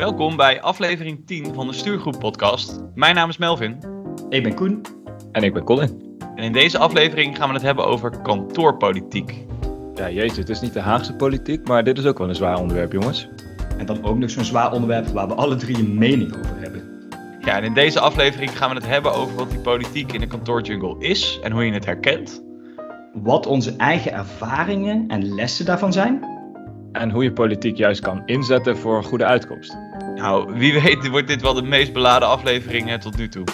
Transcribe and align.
Welkom 0.00 0.36
bij 0.36 0.60
aflevering 0.60 1.26
10 1.26 1.54
van 1.54 1.66
de 1.66 1.72
Stuurgroep 1.72 2.18
Podcast. 2.18 2.80
Mijn 2.94 3.14
naam 3.14 3.28
is 3.28 3.38
Melvin. 3.38 3.78
Ik 4.28 4.42
ben 4.42 4.54
Koen. 4.54 4.82
En 5.32 5.42
ik 5.42 5.52
ben 5.52 5.64
Colin. 5.64 6.18
En 6.34 6.44
in 6.44 6.52
deze 6.52 6.78
aflevering 6.78 7.36
gaan 7.36 7.48
we 7.48 7.54
het 7.54 7.62
hebben 7.62 7.86
over 7.86 8.20
kantoorpolitiek. 8.22 9.46
Ja, 9.94 10.10
jeetje, 10.10 10.40
het 10.40 10.48
is 10.48 10.60
niet 10.60 10.72
de 10.72 10.80
Haagse 10.80 11.14
politiek, 11.14 11.68
maar 11.68 11.84
dit 11.84 11.98
is 11.98 12.04
ook 12.04 12.18
wel 12.18 12.28
een 12.28 12.34
zwaar 12.34 12.58
onderwerp, 12.58 12.92
jongens. 12.92 13.28
En 13.78 13.86
dan 13.86 14.04
ook 14.04 14.18
nog 14.18 14.30
zo'n 14.30 14.44
zwaar 14.44 14.72
onderwerp 14.72 15.06
waar 15.06 15.28
we 15.28 15.34
alle 15.34 15.56
drie 15.56 15.78
een 15.78 15.98
mening 15.98 16.36
over 16.36 16.60
hebben. 16.60 17.08
Ja, 17.40 17.56
en 17.56 17.64
in 17.64 17.74
deze 17.74 18.00
aflevering 18.00 18.58
gaan 18.58 18.68
we 18.68 18.74
het 18.74 18.86
hebben 18.86 19.14
over 19.14 19.36
wat 19.36 19.50
die 19.50 19.60
politiek 19.60 20.12
in 20.12 20.20
de 20.20 20.26
kantoorjungle 20.26 20.96
is 20.98 21.38
en 21.42 21.52
hoe 21.52 21.64
je 21.64 21.72
het 21.72 21.84
herkent. 21.84 22.42
Wat 23.12 23.46
onze 23.46 23.76
eigen 23.76 24.12
ervaringen 24.12 25.04
en 25.08 25.34
lessen 25.34 25.64
daarvan 25.64 25.92
zijn. 25.92 26.38
En 26.92 27.10
hoe 27.10 27.22
je 27.22 27.32
politiek 27.32 27.76
juist 27.76 28.00
kan 28.00 28.22
inzetten 28.26 28.76
voor 28.76 28.96
een 28.96 29.04
goede 29.04 29.24
uitkomst. 29.24 29.89
Nou, 30.20 30.52
wie 30.54 30.80
weet 30.80 31.08
wordt 31.08 31.26
dit 31.26 31.42
wel 31.42 31.54
de 31.54 31.62
meest 31.62 31.92
beladen 31.92 32.28
aflevering 32.28 32.90
eh, 32.90 32.98
tot 32.98 33.16
nu 33.16 33.28
toe. 33.28 33.44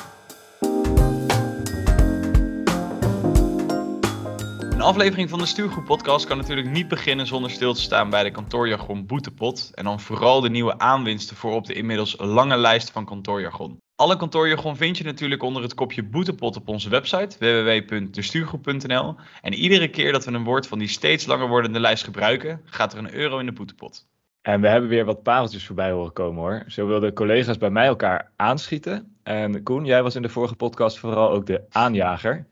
Een 4.71 4.81
aflevering 4.81 5.31
van 5.31 5.39
de 5.39 5.47
Stuurgroep 5.47 5.85
Podcast 5.85 6.27
kan 6.27 6.37
natuurlijk 6.37 6.71
niet 6.71 6.89
beginnen 6.89 7.27
zonder 7.27 7.51
stil 7.51 7.75
te 7.75 7.81
staan 7.81 8.11
bij 8.11 8.23
de 8.23 8.31
kantoorjargon 8.31 9.07
boetepot. 9.07 9.71
En 9.75 9.85
dan 9.85 10.01
vooral 10.01 10.41
de 10.41 10.51
nieuwe 10.51 10.79
aanwinsten 10.79 11.37
voor 11.37 11.53
op 11.53 11.67
de 11.67 11.75
inmiddels 11.75 12.15
lange 12.19 12.57
lijst 12.57 12.91
van 12.91 13.05
kantoorjargon. 13.05 13.79
Alle 13.97 14.17
kantoorjargon 14.17 14.77
vind 14.77 14.99
je 14.99 15.05
natuurlijk 15.05 15.43
onder 15.43 15.63
het 15.63 15.75
kopje 15.75 16.03
boetepot 16.03 16.57
op 16.57 16.69
onze 16.69 16.89
website 16.89 17.37
www.destuurgroep.nl. 17.39 19.15
En 19.43 19.55
iedere 19.55 19.89
keer 19.89 20.13
dat 20.13 20.25
we 20.25 20.33
een 20.33 20.45
woord 20.45 20.67
van 20.67 20.79
die 20.79 20.89
steeds 20.89 21.27
langer 21.27 21.49
wordende 21.49 21.81
lijst 21.81 22.05
gebruiken, 22.05 22.61
gaat 22.65 22.93
er 22.93 22.99
een 22.99 23.15
euro 23.15 23.39
in 23.39 23.47
de 23.47 23.53
boetepot. 23.53 24.07
En 24.47 24.61
we 24.61 24.69
hebben 24.69 24.89
weer 24.89 25.05
wat 25.05 25.23
pareltjes 25.23 25.67
voorbij 25.67 25.91
horen 25.91 26.13
komen 26.13 26.43
hoor. 26.43 26.65
Zo 26.67 26.87
wilden 26.87 27.13
collega's 27.13 27.59
bij 27.59 27.71
mij 27.71 27.87
elkaar 27.87 28.31
aanschieten. 28.37 29.17
En 29.23 29.63
Koen, 29.63 29.85
jij 29.85 30.03
was 30.03 30.15
in 30.15 30.23
de 30.23 30.29
vorige 30.29 30.55
podcast 30.55 30.99
vooral 30.99 31.31
ook 31.31 31.47
de 31.47 31.65
aanjager. 31.71 32.47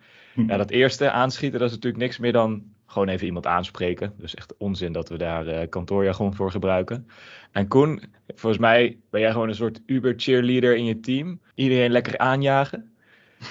Ja, 0.46 0.56
dat 0.56 0.70
eerste 0.70 1.10
aanschieten, 1.10 1.58
dat 1.58 1.68
is 1.68 1.74
natuurlijk 1.74 2.02
niks 2.02 2.18
meer 2.18 2.32
dan 2.32 2.62
gewoon 2.86 3.08
even 3.08 3.26
iemand 3.26 3.46
aanspreken. 3.46 4.12
Dus 4.18 4.34
echt 4.34 4.54
onzin 4.58 4.92
dat 4.92 5.08
we 5.08 5.16
daar 5.16 5.46
uh, 5.46 5.58
kantoorjargon 5.68 6.34
voor 6.34 6.50
gebruiken. 6.50 7.06
En 7.52 7.68
Koen, 7.68 8.02
volgens 8.26 8.60
mij 8.62 8.98
ben 9.10 9.20
jij 9.20 9.32
gewoon 9.32 9.48
een 9.48 9.54
soort 9.54 9.80
Uber-cheerleader 9.86 10.76
in 10.76 10.84
je 10.84 11.00
team. 11.00 11.40
Iedereen 11.54 11.90
lekker 11.90 12.18
aanjagen. 12.18 12.92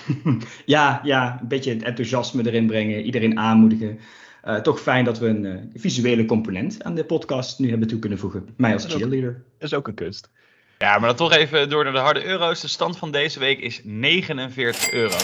ja, 0.66 1.02
ja, 1.04 1.38
een 1.42 1.48
beetje 1.48 1.74
het 1.74 1.84
enthousiasme 1.84 2.48
erin 2.48 2.68
brengen, 2.68 3.02
iedereen 3.02 3.40
aanmoedigen. 3.40 4.00
Uh, 4.46 4.56
toch 4.56 4.82
fijn 4.82 5.06
dat 5.06 5.20
we 5.20 5.28
een 5.28 5.44
uh, 5.44 5.56
visuele 5.74 6.26
component 6.26 6.84
aan 6.84 6.96
de 6.96 7.06
podcast 7.06 7.60
nu 7.60 7.70
hebben 7.70 7.88
toe 7.88 8.00
kunnen 8.00 8.20
voegen. 8.20 8.50
Mij 8.58 8.74
als 8.74 8.86
cheerleader. 8.86 9.44
Dat 9.60 9.72
is 9.72 9.74
ook 9.74 9.88
een 9.88 9.94
kunst. 9.94 10.30
Ja, 10.78 10.98
maar 10.98 11.08
dan 11.08 11.16
toch 11.16 11.32
even 11.32 11.70
door 11.70 11.84
naar 11.84 11.94
de 11.94 12.00
harde 12.00 12.26
euro's. 12.26 12.62
De 12.62 12.68
stand 12.68 12.98
van 12.98 13.12
deze 13.12 13.40
week 13.40 13.60
is 13.60 13.82
49 13.84 14.92
euro. 14.92 15.18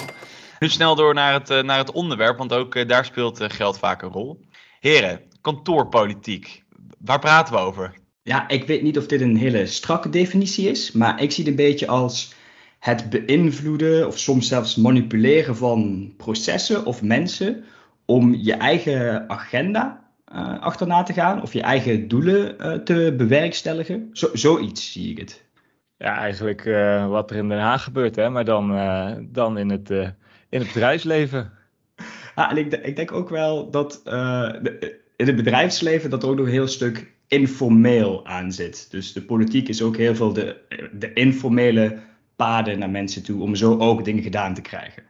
Nu 0.60 0.70
snel 0.70 0.96
door 0.96 1.14
naar 1.14 1.34
het, 1.34 1.50
uh, 1.50 1.62
naar 1.62 1.78
het 1.78 1.92
onderwerp, 1.92 2.38
want 2.38 2.54
ook 2.54 2.88
daar 2.88 3.06
speelt 3.06 3.44
geld 3.54 3.80
vaak 3.80 4.02
een 4.02 4.12
rol. 4.12 4.42
Heren, 4.80 5.22
kantoorpolitiek. 5.42 6.64
Waar 6.98 7.20
praten 7.20 7.54
we 7.54 7.60
over? 7.60 7.94
Ja, 8.24 8.48
ik 8.48 8.68
weet 8.68 8.82
niet 8.82 8.98
of 8.98 9.06
dit 9.06 9.22
een 9.22 9.38
hele 9.38 9.66
strakke 9.66 10.10
definitie 10.10 10.70
is, 10.70 10.92
maar 10.92 11.22
ik 11.22 11.32
zie 11.32 11.44
het 11.44 11.52
een 11.52 11.66
beetje 11.66 11.88
als 11.88 12.34
het 12.80 13.10
beïnvloeden 13.10 14.08
of 14.08 14.20
soms 14.20 14.48
zelfs 14.48 14.76
manipuleren 14.76 15.56
van 15.56 16.14
processen 16.18 16.86
of 16.86 17.02
mensen 17.02 17.64
om 18.10 18.36
je 18.36 18.54
eigen 18.54 19.30
agenda 19.30 20.08
achterna 20.60 21.04
te 21.04 21.14
gaan 21.14 21.42
of 21.42 21.54
je 21.54 21.62
eigen 21.62 22.08
doelen 22.08 22.56
te 22.84 23.14
bewerkstelligen. 23.18 24.10
Zo, 24.14 24.30
zoiets 24.34 24.92
zie 24.92 25.12
ik 25.12 25.18
het. 25.18 25.44
Ja, 25.98 26.18
eigenlijk 26.18 26.64
wat 27.08 27.32
er 27.32 27.38
in 27.38 27.50
Den 27.50 27.60
Haag 27.60 27.84
gebeurt, 27.84 28.16
hè? 28.16 28.30
maar 28.30 28.46
dan, 28.46 28.68
dan 29.32 29.58
in 29.58 29.70
het 29.70 29.90
in 30.50 30.60
het 30.60 30.74
bedrijfsleven. 30.74 31.52
Ja, 32.36 32.50
en 32.52 32.58
ik, 32.58 32.74
ik 32.74 32.96
denk 32.96 33.12
ook 33.12 33.30
wel 33.30 33.70
dat 33.70 34.02
de, 34.04 35.00
in 35.16 35.28
het 35.28 35.36
bedrijfsleven 35.36 36.10
dat 36.10 36.24
er 36.24 36.30
ook 36.30 36.36
nog 36.36 36.46
een 36.46 36.52
heel 36.52 36.68
stuk 36.68 37.12
informeel 37.28 38.26
aan 38.26 38.52
zit. 38.52 38.92
Dus 38.92 39.14
de 39.14 39.22
politiek 39.22 39.68
is 39.68 39.82
ook 39.82 39.98
heel 39.98 40.16
veel 40.16 40.34
de, 40.34 40.58
de 40.94 41.14
informele 41.14 42.00
paden 42.36 42.80
naar 42.80 42.90
mensen 42.90 43.24
toe 43.24 43.42
om 43.42 43.56
zo 43.56 43.78
ook 43.78 44.06
dingen 44.06 44.24
gedaan 44.24 44.54
te 44.54 44.62
krijgen. 44.62 45.04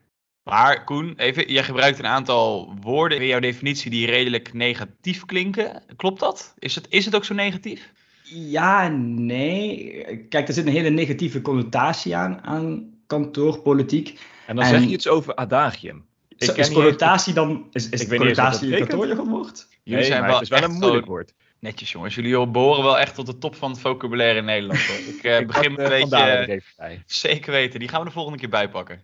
Maar 0.50 0.84
Koen, 0.84 1.14
even, 1.18 1.52
jij 1.52 1.64
gebruikt 1.64 2.00
een 2.00 2.06
aantal 2.06 2.74
woorden 2.82 3.20
in 3.20 3.28
jouw 3.28 3.40
definitie 3.40 3.92
die 3.92 4.06
redelijk 4.06 4.54
negatief 4.54 5.26
klinken. 5.26 5.84
Klopt 5.96 6.20
dat? 6.20 6.54
Is 6.60 6.76
het, 6.76 6.86
is 6.90 7.06
het 7.06 7.16
ook 7.16 7.26
zo 7.26 7.34
negatief? 7.34 7.92
Ja, 8.24 8.88
nee. 8.88 10.04
Kijk, 10.30 10.48
er 10.48 10.54
zit 10.54 10.66
een 10.66 10.72
hele 10.72 10.90
negatieve 10.90 11.42
connotatie 11.42 12.16
aan, 12.16 12.42
aan 12.44 12.94
kantoorpolitiek. 13.08 14.20
En 14.46 14.56
dan 14.56 14.66
en, 14.66 14.70
zeg 14.70 14.82
je 14.82 14.90
iets 14.90 15.08
over 15.08 15.36
adagium. 15.36 16.06
Ik 16.38 16.58
is 16.58 16.72
connotatie 16.72 17.34
dan, 17.34 17.68
is, 17.72 17.90
is 17.90 18.02
ik 18.02 18.18
connotatie 18.18 18.72
een 18.72 18.88
kantoorjargon 18.88 19.30
woord? 19.30 19.68
Jullie 19.84 20.06
zijn 20.06 20.22
wel 20.22 20.34
het 20.34 20.42
is 20.42 20.50
wel 20.50 20.64
een 20.64 20.72
moeilijk 20.72 21.06
woord. 21.06 21.34
Netjes 21.60 21.92
jongens, 21.92 22.16
jullie 22.16 22.48
behoren 22.48 22.84
wel 22.84 23.00
echt 23.00 23.16
tot 23.16 23.26
de 23.26 23.38
top 23.38 23.56
van 23.56 23.72
het 23.72 23.80
vocabulaire 23.80 24.40
in 24.40 24.46
Nederland. 24.46 24.80
Hoor. 24.80 24.98
Ik, 24.98 25.24
uh, 25.24 25.40
ik 25.40 25.48
begin 25.48 25.74
met 25.74 25.92
een 25.92 26.10
beetje, 26.10 26.62
zeker 27.06 27.52
weten, 27.52 27.80
die 27.80 27.90
gaan 27.90 28.00
we 28.00 28.06
de 28.06 28.12
volgende 28.12 28.40
keer 28.40 28.50
bijpakken. 28.50 29.02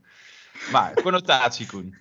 Maar, 0.72 0.94
connotatie 1.02 1.66
Koen. 1.66 1.96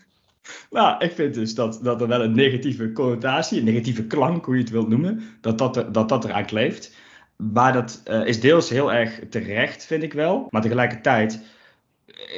Nou, 0.71 1.05
ik 1.05 1.13
vind 1.13 1.35
dus 1.35 1.55
dat, 1.55 1.81
dat 1.83 2.01
er 2.01 2.09
wel 2.09 2.23
een 2.23 2.35
negatieve 2.35 2.93
connotatie, 2.93 3.59
een 3.59 3.65
negatieve 3.65 4.07
klank, 4.07 4.45
hoe 4.45 4.55
je 4.55 4.61
het 4.61 4.71
wilt 4.71 4.89
noemen, 4.89 5.23
dat 5.41 5.59
dat, 5.59 5.77
er, 5.77 5.93
dat, 5.93 6.09
dat 6.09 6.25
eraan 6.25 6.47
kleeft. 6.47 6.97
Maar 7.37 7.73
dat 7.73 8.03
uh, 8.07 8.27
is 8.27 8.41
deels 8.41 8.69
heel 8.69 8.93
erg 8.93 9.21
terecht, 9.31 9.85
vind 9.85 10.03
ik 10.03 10.13
wel. 10.13 10.47
Maar 10.51 10.63
tegelijkertijd 10.63 11.41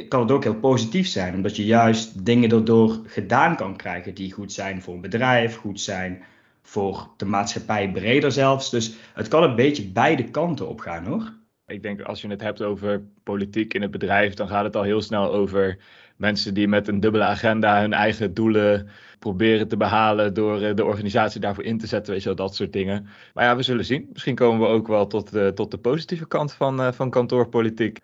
kan 0.08 0.20
het 0.20 0.30
ook 0.30 0.42
heel 0.42 0.60
positief 0.60 1.06
zijn, 1.06 1.34
omdat 1.34 1.56
je 1.56 1.64
juist 1.64 2.24
dingen 2.24 2.50
erdoor 2.50 3.00
gedaan 3.06 3.56
kan 3.56 3.76
krijgen 3.76 4.14
die 4.14 4.32
goed 4.32 4.52
zijn 4.52 4.82
voor 4.82 4.94
een 4.94 5.00
bedrijf, 5.00 5.56
goed 5.56 5.80
zijn 5.80 6.24
voor 6.62 7.08
de 7.16 7.24
maatschappij 7.24 7.90
breder 7.90 8.32
zelfs. 8.32 8.70
Dus 8.70 8.94
het 9.14 9.28
kan 9.28 9.42
een 9.42 9.56
beetje 9.56 9.88
beide 9.88 10.24
kanten 10.24 10.68
op 10.68 10.80
gaan 10.80 11.04
hoor. 11.04 11.32
Ik 11.66 11.82
denk 11.82 12.02
als 12.02 12.20
je 12.20 12.28
het 12.28 12.40
hebt 12.40 12.62
over 12.62 13.02
politiek 13.22 13.74
in 13.74 13.82
het 13.82 13.90
bedrijf, 13.90 14.34
dan 14.34 14.48
gaat 14.48 14.64
het 14.64 14.76
al 14.76 14.82
heel 14.82 15.02
snel 15.02 15.32
over 15.32 15.78
mensen 16.16 16.54
die 16.54 16.68
met 16.68 16.88
een 16.88 17.00
dubbele 17.00 17.24
agenda 17.24 17.80
hun 17.80 17.92
eigen 17.92 18.34
doelen 18.34 18.88
proberen 19.18 19.68
te 19.68 19.76
behalen 19.76 20.34
door 20.34 20.60
eh, 20.60 20.74
de 20.74 20.84
organisatie 20.84 21.40
daarvoor 21.40 21.64
in 21.64 21.78
te 21.78 21.86
zetten, 21.86 22.12
weet 22.12 22.22
je 22.22 22.28
wel, 22.28 22.46
dat 22.46 22.54
soort 22.54 22.72
dingen. 22.72 23.08
Maar 23.34 23.44
ja, 23.44 23.56
we 23.56 23.62
zullen 23.62 23.84
zien. 23.84 24.08
Misschien 24.12 24.34
komen 24.34 24.60
we 24.60 24.74
ook 24.74 24.86
wel 24.86 25.06
tot 25.06 25.32
de, 25.32 25.52
tot 25.54 25.70
de 25.70 25.78
positieve 25.78 26.26
kant 26.26 26.52
van, 26.52 26.80
uh, 26.80 26.92
van 26.92 27.10
kantoorpolitiek. 27.10 27.98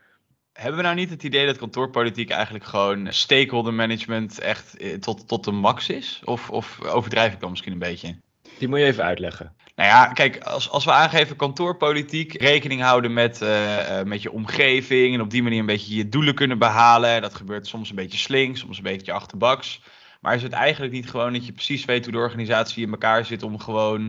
Hebben 0.53 0.77
we 0.77 0.83
nou 0.83 0.95
niet 0.95 1.11
het 1.11 1.22
idee 1.22 1.47
dat 1.47 1.56
kantoorpolitiek 1.56 2.31
eigenlijk 2.31 2.65
gewoon 2.65 3.12
stakeholder 3.12 3.75
management 3.75 4.39
echt 4.39 4.77
eh, 4.77 4.95
tot, 4.95 5.28
tot 5.28 5.45
de 5.45 5.53
max 5.53 5.89
is? 5.89 6.22
Of, 6.25 6.51
of 6.51 6.84
overdrijf 6.84 7.33
ik 7.33 7.41
dan 7.41 7.51
misschien 7.51 7.72
een 7.72 7.78
beetje? 7.78 8.17
Die 8.59 8.69
moet 8.69 8.79
je 8.79 8.85
even 8.85 9.05
uitleggen. 9.05 9.53
Nou 9.77 9.89
ja, 9.89 10.07
kijk, 10.07 10.39
als, 10.39 10.71
als 10.71 10.85
we 10.85 10.93
aangeven 10.93 11.37
kantoorpolitiek, 11.37 12.41
rekening 12.41 12.81
houden 12.81 13.13
met, 13.13 13.43
uh, 13.43 13.77
uh, 13.77 14.03
met 14.03 14.23
je 14.23 14.33
omgeving 14.33 15.15
en 15.15 15.21
op 15.21 15.31
die 15.31 15.43
manier 15.43 15.61
een 15.61 15.67
beetje 15.67 15.97
je 15.97 16.09
doelen 16.09 16.35
kunnen 16.35 16.59
behalen. 16.59 17.23
Dat 17.23 17.35
gebeurt 17.35 17.67
soms 17.67 17.91
een 17.91 17.97
beetje 17.97 18.19
slinks, 18.19 18.61
soms 18.61 18.77
een 18.77 18.83
beetje 18.83 19.13
achterbaks. 19.13 19.83
Maar 20.21 20.35
is 20.35 20.43
het 20.43 20.53
eigenlijk 20.53 20.93
niet 20.93 21.11
gewoon 21.11 21.33
dat 21.33 21.47
je 21.47 21.53
precies 21.53 21.85
weet 21.85 22.05
hoe 22.05 22.13
de 22.13 22.19
organisatie 22.19 22.85
in 22.85 22.91
elkaar 22.91 23.25
zit 23.25 23.43
om 23.43 23.59
gewoon 23.59 24.03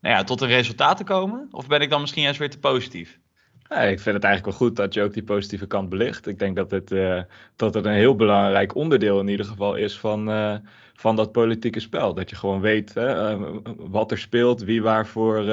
nou 0.00 0.14
ja, 0.14 0.24
tot 0.24 0.40
een 0.40 0.48
resultaat 0.48 0.96
te 0.96 1.04
komen? 1.04 1.48
Of 1.50 1.66
ben 1.66 1.80
ik 1.80 1.90
dan 1.90 2.00
misschien 2.00 2.22
juist 2.22 2.38
weer 2.38 2.50
te 2.50 2.58
positief? 2.58 3.18
Ja, 3.68 3.76
ik 3.76 4.00
vind 4.00 4.14
het 4.14 4.24
eigenlijk 4.24 4.58
wel 4.58 4.68
goed 4.68 4.76
dat 4.76 4.94
je 4.94 5.02
ook 5.02 5.12
die 5.12 5.24
positieve 5.24 5.66
kant 5.66 5.88
belicht. 5.88 6.26
Ik 6.26 6.38
denk 6.38 6.56
dat 6.56 6.70
het, 6.70 6.90
uh, 6.90 7.22
dat 7.56 7.74
het 7.74 7.84
een 7.84 7.92
heel 7.92 8.16
belangrijk 8.16 8.74
onderdeel 8.74 9.20
in 9.20 9.28
ieder 9.28 9.46
geval 9.46 9.74
is 9.74 9.98
van, 9.98 10.30
uh, 10.30 10.56
van 10.96 11.16
dat 11.16 11.32
politieke 11.32 11.80
spel. 11.80 12.14
Dat 12.14 12.30
je 12.30 12.36
gewoon 12.36 12.60
weet 12.60 12.94
hè, 12.94 13.36
uh, 13.36 13.56
wat 13.76 14.10
er 14.10 14.18
speelt, 14.18 14.62
wie 14.62 14.82
waarvoor 14.82 15.52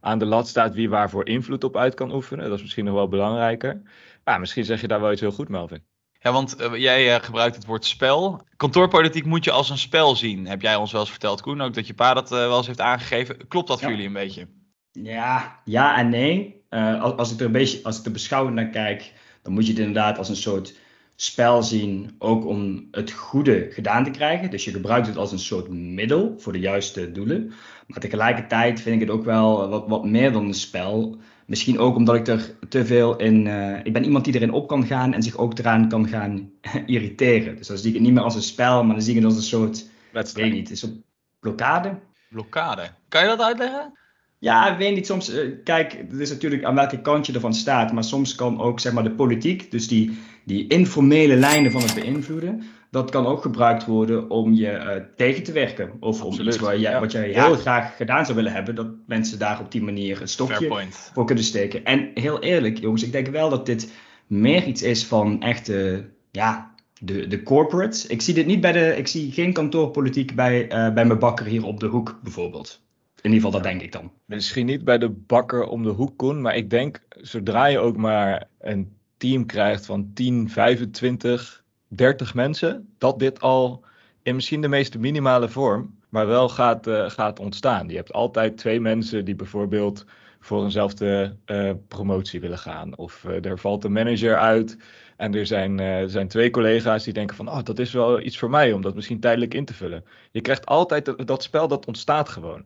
aan 0.00 0.18
de 0.18 0.24
lat 0.24 0.48
staat, 0.48 0.74
wie 0.74 0.88
waarvoor 0.88 1.26
invloed 1.26 1.64
op 1.64 1.76
uit 1.76 1.94
kan 1.94 2.14
oefenen. 2.14 2.44
Dat 2.44 2.56
is 2.56 2.62
misschien 2.62 2.84
nog 2.84 2.94
wel 2.94 3.08
belangrijker. 3.08 3.82
Ja, 4.24 4.38
misschien 4.38 4.64
zeg 4.64 4.80
je 4.80 4.88
daar 4.88 5.00
wel 5.00 5.12
iets 5.12 5.20
heel 5.20 5.32
goed, 5.32 5.48
Melvin. 5.48 5.84
Ja, 6.22 6.32
want 6.32 6.56
jij 6.74 7.20
gebruikt 7.20 7.54
het 7.54 7.66
woord 7.66 7.84
spel. 7.84 8.46
Kantoorpolitiek 8.56 9.24
moet 9.24 9.44
je 9.44 9.50
als 9.50 9.70
een 9.70 9.78
spel 9.78 10.16
zien, 10.16 10.46
heb 10.46 10.62
jij 10.62 10.76
ons 10.76 10.92
wel 10.92 11.00
eens 11.00 11.10
verteld, 11.10 11.40
Koen. 11.40 11.60
Ook 11.60 11.74
dat 11.74 11.86
je 11.86 11.94
pa 11.94 12.14
dat 12.14 12.30
wel 12.30 12.56
eens 12.56 12.66
heeft 12.66 12.80
aangegeven. 12.80 13.48
Klopt 13.48 13.68
dat 13.68 13.78
ja. 13.78 13.84
voor 13.84 13.92
jullie 13.92 14.06
een 14.06 14.12
beetje? 14.12 14.46
Ja, 14.92 15.60
ja 15.64 15.98
en 15.98 16.08
nee. 16.08 16.64
Uh, 16.70 17.02
als, 17.02 17.16
als, 17.16 17.32
ik 17.32 17.40
er 17.40 17.46
een 17.46 17.52
beetje, 17.52 17.80
als 17.82 17.98
ik 17.98 18.04
er 18.04 18.12
beschouwend 18.12 18.54
naar 18.54 18.68
kijk, 18.68 19.12
dan 19.42 19.52
moet 19.52 19.66
je 19.66 19.72
het 19.72 19.80
inderdaad 19.80 20.18
als 20.18 20.28
een 20.28 20.36
soort 20.36 20.78
spel 21.22 21.62
zien, 21.62 22.14
ook 22.18 22.46
om 22.46 22.88
het 22.90 23.12
goede 23.12 23.66
gedaan 23.70 24.04
te 24.04 24.10
krijgen. 24.10 24.50
Dus 24.50 24.64
je 24.64 24.70
gebruikt 24.70 25.06
het 25.06 25.16
als 25.16 25.32
een 25.32 25.38
soort 25.38 25.68
middel 25.68 26.34
voor 26.38 26.52
de 26.52 26.58
juiste 26.58 27.12
doelen. 27.12 27.52
Maar 27.86 28.00
tegelijkertijd 28.00 28.80
vind 28.80 28.94
ik 28.94 29.00
het 29.00 29.10
ook 29.10 29.24
wel 29.24 29.68
wat, 29.68 29.88
wat 29.88 30.04
meer 30.04 30.32
dan 30.32 30.44
een 30.44 30.54
spel. 30.54 31.16
Misschien 31.46 31.78
ook 31.78 31.96
omdat 31.96 32.14
ik 32.14 32.26
er 32.26 32.54
te 32.68 32.86
veel 32.86 33.16
in. 33.16 33.46
Uh, 33.46 33.78
ik 33.82 33.92
ben 33.92 34.04
iemand 34.04 34.24
die 34.24 34.34
erin 34.34 34.52
op 34.52 34.68
kan 34.68 34.86
gaan 34.86 35.14
en 35.14 35.22
zich 35.22 35.36
ook 35.36 35.58
eraan 35.58 35.88
kan 35.88 36.08
gaan 36.08 36.50
irriteren. 36.86 37.56
Dus 37.56 37.66
dan 37.66 37.78
zie 37.78 37.88
ik 37.88 37.94
het 37.94 38.02
niet 38.02 38.12
meer 38.12 38.22
als 38.22 38.34
een 38.34 38.42
spel, 38.42 38.84
maar 38.84 38.94
dan 38.94 39.04
zie 39.04 39.14
ik 39.14 39.22
het 39.22 39.28
als 39.28 39.36
een 39.36 39.42
soort. 39.42 39.90
Wedstrijd. 40.12 40.48
Weet 40.48 40.58
niet, 40.58 40.70
is 40.70 40.82
een 40.82 41.04
blokkade. 41.40 41.98
Blokkade. 42.28 42.90
Kan 43.08 43.22
je 43.22 43.28
dat 43.28 43.40
uitleggen? 43.40 43.98
Ja, 44.42 44.72
ik 44.72 44.78
weet 44.78 44.94
niet, 44.94 45.06
soms, 45.06 45.28
eh, 45.28 45.48
kijk, 45.64 45.92
het 46.08 46.20
is 46.20 46.30
natuurlijk 46.30 46.64
aan 46.64 46.74
welke 46.74 47.00
kant 47.00 47.26
je 47.26 47.32
ervan 47.32 47.54
staat, 47.54 47.92
maar 47.92 48.04
soms 48.04 48.34
kan 48.34 48.60
ook, 48.60 48.80
zeg 48.80 48.92
maar, 48.92 49.02
de 49.02 49.10
politiek, 49.10 49.70
dus 49.70 49.88
die, 49.88 50.18
die 50.44 50.66
informele 50.66 51.36
lijnen 51.36 51.72
van 51.72 51.82
het 51.82 51.94
beïnvloeden, 51.94 52.62
dat 52.90 53.10
kan 53.10 53.26
ook 53.26 53.42
gebruikt 53.42 53.86
worden 53.86 54.30
om 54.30 54.52
je 54.52 54.70
uh, 54.70 54.90
tegen 55.16 55.42
te 55.42 55.52
werken. 55.52 55.90
Of 56.00 56.22
om 56.22 56.40
iets 56.40 56.58
waar 56.58 56.78
jij, 56.78 57.00
wat 57.00 57.12
jij 57.12 57.28
heel 57.28 57.54
graag 57.54 57.96
gedaan 57.96 58.24
zou 58.24 58.36
willen 58.36 58.52
hebben, 58.52 58.74
dat 58.74 58.86
mensen 59.06 59.38
daar 59.38 59.60
op 59.60 59.72
die 59.72 59.82
manier 59.82 60.20
een 60.20 60.28
stokje 60.28 60.86
voor 61.12 61.24
kunnen 61.24 61.44
steken. 61.44 61.84
En 61.84 62.10
heel 62.14 62.42
eerlijk, 62.42 62.78
jongens, 62.78 63.02
ik 63.02 63.12
denk 63.12 63.26
wel 63.26 63.50
dat 63.50 63.66
dit 63.66 63.92
meer 64.26 64.64
iets 64.64 64.82
is 64.82 65.04
van 65.06 65.42
echte, 65.42 66.04
ja, 66.30 66.74
de, 67.00 67.26
de 67.26 67.42
corporates. 67.42 68.06
Ik 68.06 68.22
zie 68.22 68.34
dit 68.34 68.46
niet 68.46 68.60
bij 68.60 68.72
de, 68.72 68.96
ik 68.96 69.08
zie 69.08 69.32
geen 69.32 69.52
kantoorpolitiek 69.52 70.34
bij, 70.34 70.62
uh, 70.62 70.94
bij 70.94 71.04
mijn 71.04 71.18
bakker 71.18 71.46
hier 71.46 71.64
op 71.64 71.80
de 71.80 71.86
hoek 71.86 72.18
bijvoorbeeld. 72.22 72.80
In 73.22 73.32
ieder 73.32 73.46
geval, 73.46 73.60
dat 73.60 73.70
denk 73.70 73.82
ik 73.82 73.92
dan. 73.92 74.12
Misschien 74.24 74.66
niet 74.66 74.84
bij 74.84 74.98
de 74.98 75.08
bakker 75.08 75.64
om 75.64 75.82
de 75.82 75.88
hoek, 75.88 76.16
kon, 76.16 76.40
maar 76.40 76.56
ik 76.56 76.70
denk 76.70 77.02
zodra 77.08 77.66
je 77.66 77.78
ook 77.78 77.96
maar 77.96 78.48
een 78.60 78.96
team 79.16 79.46
krijgt 79.46 79.86
van 79.86 80.10
10, 80.14 80.50
25, 80.50 81.64
30 81.88 82.34
mensen, 82.34 82.94
dat 82.98 83.18
dit 83.18 83.40
al 83.40 83.84
in 84.22 84.34
misschien 84.34 84.60
de 84.60 84.68
meest 84.68 84.98
minimale 84.98 85.48
vorm, 85.48 85.98
maar 86.08 86.26
wel 86.26 86.48
gaat, 86.48 86.86
uh, 86.86 87.10
gaat 87.10 87.38
ontstaan. 87.38 87.88
Je 87.88 87.96
hebt 87.96 88.12
altijd 88.12 88.56
twee 88.56 88.80
mensen 88.80 89.24
die 89.24 89.34
bijvoorbeeld 89.34 90.04
voor 90.40 90.62
eenzelfde 90.62 91.36
uh, 91.46 91.70
promotie 91.88 92.40
willen 92.40 92.58
gaan. 92.58 92.96
Of 92.96 93.24
uh, 93.24 93.44
er 93.44 93.58
valt 93.58 93.84
een 93.84 93.92
manager 93.92 94.36
uit 94.36 94.76
en 95.16 95.34
er 95.34 95.46
zijn, 95.46 96.10
zijn 96.10 96.28
twee 96.28 96.50
collega's 96.50 97.04
die 97.04 97.12
denken 97.12 97.36
van, 97.36 97.48
oh, 97.48 97.62
dat 97.62 97.78
is 97.78 97.92
wel 97.92 98.20
iets 98.20 98.38
voor 98.38 98.50
mij 98.50 98.72
om 98.72 98.82
dat 98.82 98.94
misschien 98.94 99.20
tijdelijk 99.20 99.54
in 99.54 99.64
te 99.64 99.74
vullen. 99.74 100.04
Je 100.30 100.40
krijgt 100.40 100.66
altijd 100.66 101.04
dat, 101.04 101.26
dat 101.26 101.42
spel, 101.42 101.68
dat 101.68 101.86
ontstaat 101.86 102.28
gewoon 102.28 102.64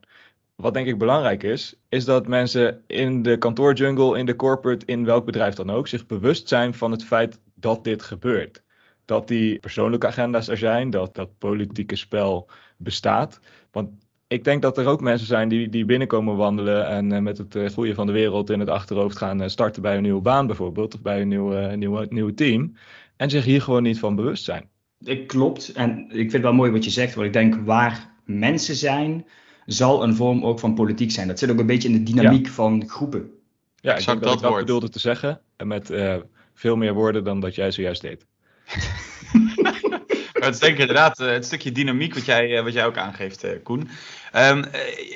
wat 0.57 0.75
denk 0.75 0.87
ik 0.87 0.99
belangrijk 0.99 1.43
is, 1.43 1.75
is 1.89 2.05
dat 2.05 2.27
mensen 2.27 2.83
in 2.87 3.23
de 3.23 3.39
kantoorjungle, 3.39 4.19
in 4.19 4.27
de 4.27 4.37
corporate, 4.37 4.87
in 4.87 5.05
welk 5.05 5.25
bedrijf 5.25 5.55
dan 5.55 5.71
ook, 5.71 5.89
zich 5.89 6.07
bewust 6.07 6.49
zijn 6.49 6.75
van 6.75 6.91
het 6.91 7.05
feit 7.05 7.41
dat 7.55 7.85
dit 7.85 8.03
gebeurt. 8.03 8.63
Dat 9.05 9.29
die 9.29 9.59
persoonlijke 9.59 10.07
agenda's 10.07 10.49
er 10.49 10.57
zijn, 10.57 10.91
dat 10.91 11.15
dat 11.15 11.39
politieke 11.39 11.97
spel 11.97 12.49
bestaat. 12.77 13.41
Want 13.71 13.89
ik 14.27 14.45
denk 14.45 14.63
dat 14.63 14.79
er 14.79 14.87
ook 14.87 15.01
mensen 15.01 15.27
zijn 15.27 15.49
die, 15.49 15.69
die 15.69 15.85
binnenkomen 15.85 16.37
wandelen 16.37 16.87
en 16.87 17.13
uh, 17.13 17.19
met 17.19 17.39
het 17.39 17.55
uh, 17.55 17.69
groeien 17.69 17.95
van 17.95 18.07
de 18.07 18.13
wereld 18.13 18.51
in 18.51 18.61
het 18.61 18.69
achterhoofd 18.69 19.17
gaan 19.17 19.43
uh, 19.43 19.49
starten 19.49 19.83
bij 19.83 19.97
een 19.97 20.03
nieuwe 20.03 20.21
baan 20.21 20.47
bijvoorbeeld, 20.47 20.95
of 20.95 21.03
bij 21.03 21.21
een 21.21 21.29
nieuw, 21.29 21.75
nieuwe, 21.75 22.07
nieuwe 22.09 22.35
team, 22.35 22.77
en 23.17 23.31
zich 23.31 23.45
hier 23.45 23.63
gewoon 23.63 23.83
niet 23.83 23.99
van 23.99 24.17
bewust 24.17 24.45
zijn. 24.45 24.69
Ik 25.05 25.27
klopt, 25.27 25.73
en 25.73 26.05
ik 26.09 26.17
vind 26.17 26.33
het 26.33 26.43
wel 26.43 26.53
mooi 26.53 26.71
wat 26.71 26.85
je 26.85 26.91
zegt, 26.91 27.15
want 27.15 27.27
ik 27.27 27.33
denk 27.33 27.55
waar 27.55 28.15
mensen 28.25 28.75
zijn, 28.75 29.27
zal 29.67 30.03
een 30.03 30.17
vorm 30.17 30.45
ook 30.45 30.59
van 30.59 30.75
politiek 30.75 31.11
zijn. 31.11 31.29
Dat 31.29 31.39
zit 31.39 31.51
ook 31.51 31.59
een 31.59 31.67
beetje 31.67 31.89
in 31.89 32.05
de 32.05 32.13
dynamiek 32.13 32.49
van 32.49 32.89
groepen. 32.89 33.31
Ja, 33.81 33.97
ik 33.97 34.07
denk 34.07 34.21
dat, 34.21 34.29
dat 34.29 34.35
ik 34.35 34.41
dat 34.41 34.57
bedoelde 34.57 34.89
te 34.89 34.99
zeggen. 34.99 35.41
En 35.57 35.67
met 35.67 35.91
uh, 35.91 36.15
veel 36.55 36.77
meer 36.77 36.95
woorden 36.95 37.25
dan 37.25 37.41
dat 37.41 37.55
jij 37.55 37.71
zojuist 37.71 38.01
deed. 38.01 38.27
het 40.33 40.55
is 40.55 40.59
denk 40.59 40.73
ik 40.73 40.79
inderdaad 40.79 41.21
uh, 41.21 41.29
het 41.29 41.45
stukje 41.45 41.73
dynamiek 41.73 42.15
wat 42.15 42.25
jij, 42.25 42.59
uh, 42.59 42.63
wat 42.63 42.73
jij 42.73 42.87
ook 42.87 42.97
aangeeft, 42.97 43.63
Koen. 43.63 43.89
Um, 44.37 44.65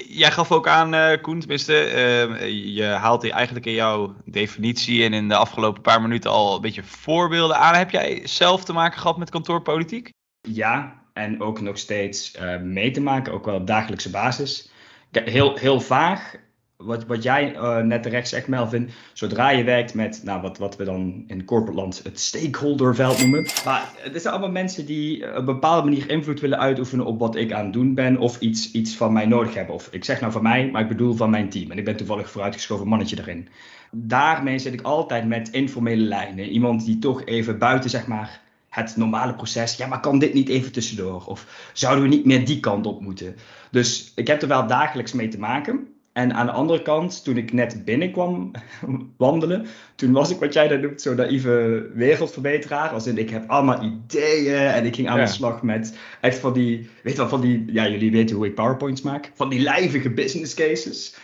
jij 0.09 0.31
gaf 0.31 0.53
ook 0.53 0.69
aan, 0.69 1.21
Koen, 1.21 1.41
tenminste, 1.41 1.75
ehm, 1.75 2.45
je 2.47 2.85
haalt 2.85 3.31
eigenlijk 3.31 3.67
in 3.67 3.73
jouw 3.73 4.15
definitie 4.25 5.05
en 5.05 5.13
in 5.13 5.29
de 5.29 5.37
afgelopen 5.37 5.83
paar 5.83 6.03
minuten 6.03 6.31
al 6.31 6.55
een 6.55 6.61
beetje 6.61 6.83
voorbeelden 6.83 7.57
aan. 7.57 7.75
Heb 7.75 7.91
jij 7.91 8.21
zelf 8.25 8.65
te 8.65 8.73
maken 8.73 9.01
gehad 9.01 9.19
met 9.19 9.31
kantoorpolitiek? 9.31 10.13
Ja, 10.41 11.00
en 11.13 11.41
ook 11.41 11.61
nog 11.61 11.79
steeds 11.79 12.37
uh, 12.41 12.61
mee 12.61 12.91
te 12.91 13.01
maken, 13.01 13.33
ook 13.33 13.45
wel 13.45 13.55
op 13.55 13.67
dagelijkse 13.67 14.11
basis. 14.11 14.71
Heel, 15.11 15.57
heel 15.57 15.81
vaag, 15.81 16.37
wat, 16.77 17.07
wat 17.07 17.23
jij 17.23 17.55
uh, 17.55 17.79
net 17.79 18.03
terecht 18.03 18.29
zegt, 18.29 18.49
Melvin, 18.49 18.91
zodra 19.13 19.51
je 19.51 19.65
werkt 19.65 19.95
met 19.95 20.21
nou, 20.25 20.41
wat, 20.41 20.59
wat 20.59 20.77
we 20.77 20.85
dan 20.85 21.25
in 21.27 21.45
corporate 21.45 21.81
land 21.81 22.01
het 22.05 22.21
stakeholderveld 22.21 23.19
noemen. 23.19 23.47
Maar 23.65 23.93
het 23.97 24.23
zijn 24.23 24.35
allemaal 24.35 24.51
mensen 24.53 24.87
die 24.87 25.29
op 25.29 25.37
een 25.37 25.45
bepaalde 25.45 25.89
manier 25.89 26.11
invloed 26.11 26.41
willen 26.41 26.59
uitoefenen 26.59 27.07
op 27.07 27.19
wat 27.19 27.37
ik 27.37 27.53
aan 27.53 27.65
het 27.65 27.73
doen 27.73 27.95
ben 27.95 28.19
of 28.19 28.41
iets, 28.41 28.73
iets 28.73 28.97
van 28.97 29.13
mij 29.13 29.27
nodig 29.27 29.55
hebben. 29.55 29.75
Of 29.75 29.89
ik 29.91 30.05
zeg 30.05 30.21
nou 30.21 30.33
van 30.33 30.43
mij, 30.43 30.71
maar 30.71 30.83
ik 30.83 30.89
bedoel 30.89 31.15
van 31.15 31.31
mijn 31.31 31.49
team. 31.49 31.71
En 31.71 31.79
ik 31.79 31.85
ben 31.85 31.97
toevallig 31.97 32.31
vooruitgeschoven 32.31 32.89
mannetje 32.89 33.19
erin. 33.19 33.49
Daarmee 33.91 34.59
zit 34.59 34.73
ik 34.73 34.83
altijd 34.83 35.27
met 35.27 35.51
informele 35.51 36.03
lijnen. 36.03 36.49
Iemand 36.49 36.85
die 36.85 36.99
toch 36.99 37.25
even 37.25 37.59
buiten, 37.59 37.91
zeg 37.91 38.07
maar, 38.07 38.41
het 38.71 38.97
normale 38.97 39.35
proces. 39.35 39.77
Ja, 39.77 39.87
maar 39.87 40.01
kan 40.01 40.19
dit 40.19 40.35
niet 40.35 40.49
even 40.49 40.73
tussendoor? 40.73 41.25
Of 41.27 41.71
zouden 41.73 42.03
we 42.03 42.09
niet 42.09 42.25
meer 42.25 42.47
die 42.47 42.61
kant 42.61 42.87
op 42.87 43.01
moeten? 43.01 43.37
Dus 43.71 44.13
ik 44.15 44.27
heb 44.27 44.43
er 44.43 44.49
wel 44.49 44.67
dagelijks 44.67 45.13
mee 45.13 45.29
te 45.29 45.39
maken. 45.39 45.89
En 46.13 46.35
aan 46.35 46.47
de 46.47 46.53
andere 46.53 46.83
kant, 46.83 47.25
toen 47.25 47.37
ik 47.37 47.53
net 47.53 47.85
binnenkwam 47.85 48.51
wandelen, 49.17 49.67
toen 49.95 50.13
was 50.13 50.31
ik 50.31 50.39
wat 50.39 50.53
jij 50.53 50.69
daar 50.69 50.81
noemt, 50.81 51.01
zo'n 51.01 51.17
naïeve 51.17 51.87
wereldverbeteraar. 51.95 52.89
Als 52.89 53.07
in, 53.07 53.19
ik 53.19 53.31
heb 53.31 53.51
allemaal 53.51 53.83
ideeën 53.83 54.57
en 54.57 54.85
ik 54.85 54.95
ging 54.95 55.09
aan 55.09 55.21
de 55.21 55.27
slag 55.27 55.63
met 55.63 55.99
echt 56.21 56.39
van 56.39 56.53
die, 56.53 56.89
weet 57.03 57.13
je 57.13 57.19
wel, 57.19 57.29
van 57.29 57.41
die, 57.41 57.65
ja, 57.73 57.89
jullie 57.89 58.11
weten 58.11 58.37
hoe 58.37 58.47
ik 58.47 58.55
PowerPoints 58.55 59.03
maak, 59.03 59.31
van 59.35 59.49
die 59.49 59.61
lijvige 59.61 60.11
business 60.11 60.55
cases. 60.55 61.17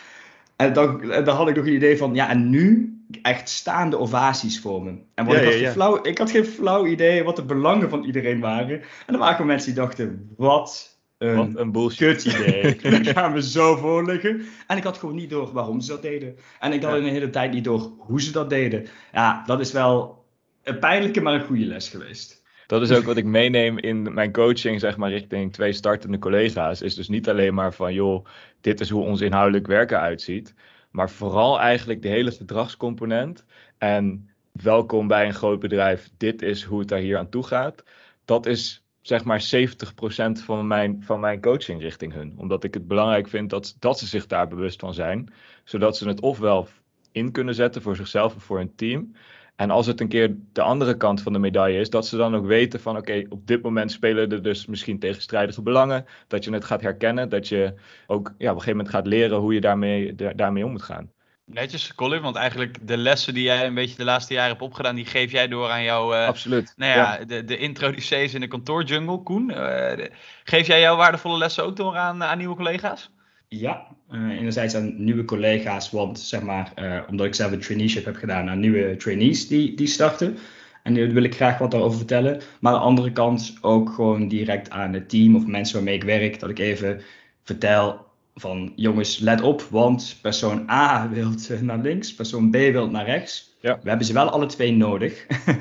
En 0.57 0.73
dan, 0.73 1.13
en 1.13 1.25
dan 1.25 1.37
had 1.37 1.49
ik 1.49 1.57
nog 1.57 1.67
een 1.67 1.75
idee 1.75 1.97
van, 1.97 2.15
ja, 2.15 2.31
en 2.31 2.51
nu 2.51 2.96
echt 3.23 3.49
staande 3.49 3.99
ovaties 3.99 4.61
voor 4.61 4.83
me. 4.83 4.99
En 5.15 5.27
wat 5.27 5.37
ik, 5.37 5.65
had 5.65 5.73
Flauw, 5.73 6.03
ik 6.03 6.19
had 6.19 6.31
geen 6.31 6.45
flauw 6.45 6.87
idee 6.87 7.25
wat 7.25 7.37
de 7.37 7.45
belangen 7.45 7.91
van 7.91 8.05
iedereen 8.05 8.41
waren. 8.41 8.83
En 9.07 9.15
er 9.15 9.19
waren 9.19 9.47
mensen 9.47 9.75
die 9.75 9.83
dachten, 9.83 10.33
wat 10.37 10.99
een, 11.19 11.37
wat 11.37 11.61
een 11.61 11.73
bullshit 11.73 12.25
idee. 12.25 12.77
Daar 12.83 13.05
gaan 13.05 13.33
we 13.33 13.43
zo 13.43 13.77
voor 13.77 14.05
liggen. 14.05 14.43
En 14.67 14.77
ik 14.77 14.83
had 14.83 14.99
gewoon 14.99 15.15
niet 15.15 15.31
door 15.31 15.53
waarom 15.53 15.81
ze 15.81 15.91
dat 15.91 16.03
deden. 16.03 16.37
En 16.61 16.73
ik 16.73 16.83
had 16.83 16.97
in 16.97 17.05
de 17.05 17.11
hele 17.11 17.31
tijd 17.31 17.53
niet 17.53 17.65
door 17.65 17.93
hoe 17.99 18.23
ze 18.23 18.33
dat 18.33 18.51
deden. 18.51 18.87
Ja, 19.13 19.43
dat 19.47 19.61
is 19.61 19.73
wel 19.73 20.25
een 20.63 20.79
pijnlijke, 20.79 21.21
maar 21.21 21.35
een 21.35 21.47
goede 21.47 21.67
les 21.67 21.89
geweest. 21.89 22.45
Dat 22.67 22.83
is 22.83 22.93
ook 22.93 23.05
wat 23.05 23.17
ik 23.17 23.25
meeneem 23.25 23.79
in 23.79 24.15
mijn 24.15 24.33
coaching, 24.33 24.81
zeg 24.81 24.97
maar, 24.97 25.11
richting 25.11 25.53
twee 25.53 25.73
startende 25.73 26.19
collega's. 26.19 26.83
Is 26.83 26.95
dus 26.95 27.09
niet 27.09 27.29
alleen 27.29 27.55
maar 27.55 27.75
van, 27.75 27.95
joh, 27.95 28.27
dit 28.61 28.81
is 28.81 28.91
hoe 28.91 29.03
ons 29.03 29.21
inhoudelijk 29.21 29.67
werken 29.67 30.01
uitziet. 30.01 30.55
Maar 30.97 31.11
vooral 31.11 31.61
eigenlijk 31.61 32.03
de 32.03 32.09
hele 32.09 32.31
gedragscomponent. 32.31 33.45
En 33.79 34.31
welkom 34.53 35.07
bij 35.07 35.27
een 35.27 35.35
groot 35.35 35.61
bedrijf. 35.61 36.11
Dit 36.17 36.43
is 36.43 36.63
hoe 36.63 36.79
het 36.79 36.89
daar 36.89 36.99
hier 36.99 37.19
aan 37.19 37.29
toe 37.29 37.43
gaat. 37.43 37.85
Dat 38.25 38.47
is 38.47 38.85
zeg 39.01 39.25
maar 39.25 39.49
70% 39.57 40.45
van 40.45 40.67
mijn, 40.67 41.03
van 41.03 41.21
mijn 41.21 41.41
coaching 41.41 41.81
richting 41.81 42.13
hun. 42.13 42.35
Omdat 42.37 42.65
ik 42.65 42.75
het 42.75 42.87
belangrijk 42.87 43.29
vind 43.29 43.51
dat, 43.51 43.77
dat 43.79 43.99
ze 43.99 44.07
zich 44.07 44.27
daar 44.27 44.49
bewust 44.49 44.81
van 44.81 44.95
zijn. 44.95 45.33
Zodat 45.65 45.97
ze 45.97 46.09
het 46.09 46.21
ofwel 46.21 46.69
in 47.13 47.33
kunnen 47.33 47.55
zetten 47.55 47.83
voor 47.83 47.97
zichzelf 47.97 48.35
of 48.37 48.43
voor 48.43 48.61
een 48.61 48.75
team. 48.75 49.13
En 49.57 49.71
als 49.71 49.87
het 49.87 50.01
een 50.01 50.09
keer 50.09 50.37
de 50.53 50.63
andere 50.63 50.97
kant 50.97 51.23
van 51.23 51.33
de 51.33 51.39
medaille 51.39 51.81
is, 51.81 51.91
dat 51.91 52.07
ze 52.07 52.17
dan 52.17 52.37
ook 52.37 52.47
weten 52.47 52.81
van 52.81 52.97
oké, 52.97 53.25
op 53.29 53.47
dit 53.47 53.63
moment 53.63 53.93
spelen 53.93 54.31
er 54.31 54.43
dus 54.43 54.67
misschien 54.67 54.99
tegenstrijdige 54.99 55.63
belangen. 55.63 56.07
Dat 56.29 56.45
je 56.45 56.53
het 56.53 56.65
gaat 56.65 56.81
herkennen, 56.81 57.29
dat 57.29 57.49
je 57.49 57.75
ook 58.07 58.27
ja, 58.27 58.33
op 58.33 58.39
een 58.39 58.47
gegeven 58.49 58.77
moment 58.77 58.89
gaat 58.89 59.07
leren 59.07 59.39
hoe 59.39 59.55
je 59.55 59.61
daarmee, 59.61 60.15
daarmee 60.15 60.65
om 60.65 60.71
moet 60.71 60.83
gaan. 60.83 61.11
Netjes, 61.45 61.95
Colin, 61.95 62.23
want 62.23 62.37
eigenlijk 62.37 62.87
de 62.87 62.97
lessen 62.97 63.35
die 63.35 63.43
jij 63.43 63.67
een 63.67 63.75
beetje 63.75 63.97
de 63.97 64.05
laatste 64.05 64.35
jaren 64.35 64.51
hebt 64.51 64.63
opgedaan, 64.63 64.95
die 64.95 65.07
geef 65.07 65.31
jij 65.31 65.49
door 65.49 65.71
aan 65.71 65.83
jouw. 65.83 66.15
Uh, 66.15 66.27
Absoluut. 66.27 66.73
Nou 66.77 66.93
ja, 66.93 67.25
De, 67.25 67.45
de 67.45 67.57
introducees 67.57 68.35
in 68.35 68.41
de 68.41 68.49
kantoorjungle, 68.49 69.23
Koen. 69.23 69.51
Uh, 69.51 70.07
geef 70.45 70.67
jij 70.67 70.81
jouw 70.81 70.97
waardevolle 70.97 71.39
lessen 71.39 71.65
ook 71.65 71.77
door 71.77 71.97
aan, 71.97 72.25
aan 72.25 72.39
nieuwe 72.39 72.57
collega's? 72.57 73.11
Ja, 73.49 73.97
uh, 74.11 74.39
enerzijds 74.39 74.75
aan 74.75 75.05
nieuwe 75.05 75.25
collega's, 75.25 75.91
want 75.91 76.21
zeg 76.21 76.43
maar, 76.43 76.73
uh, 76.79 77.03
omdat 77.09 77.27
ik 77.27 77.35
zelf 77.35 77.53
een 77.53 77.61
traineeship 77.61 78.05
heb 78.05 78.17
gedaan 78.17 78.49
aan 78.49 78.61
nieuwe 78.61 78.97
trainees 78.97 79.49
die, 79.49 79.75
die 79.75 79.87
starten. 79.87 80.37
En 80.83 80.95
daar 80.95 81.09
wil 81.09 81.23
ik 81.23 81.35
graag 81.35 81.59
wat 81.59 81.71
daarover 81.71 81.97
vertellen. 81.97 82.41
Maar 82.61 82.73
aan 82.73 82.79
de 82.79 82.85
andere 82.85 83.13
kant 83.13 83.59
ook 83.61 83.91
gewoon 83.91 84.29
direct 84.29 84.71
aan 84.71 84.93
het 84.93 85.09
team 85.09 85.37
of 85.37 85.47
mensen 85.47 85.75
waarmee 85.75 85.95
ik 85.95 86.05
werk, 86.05 86.41
dat 86.41 86.51
ik 86.51 86.59
even 86.59 87.01
vertel 87.43 88.07
van 88.35 88.73
jongens, 88.77 89.19
let 89.19 89.41
op, 89.41 89.63
want 89.63 90.19
persoon 90.23 90.71
A 90.71 91.09
wil 91.13 91.31
naar 91.61 91.79
links, 91.79 92.15
persoon 92.15 92.51
B 92.51 92.55
wil 92.55 92.91
naar 92.91 93.05
rechts. 93.05 93.56
Ja. 93.67 93.79
We 93.83 93.89
hebben 93.89 94.07
ze 94.07 94.13
wel 94.13 94.31
alle 94.31 94.47
twee 94.47 94.73
nodig. 94.73 95.27
uh, 95.49 95.57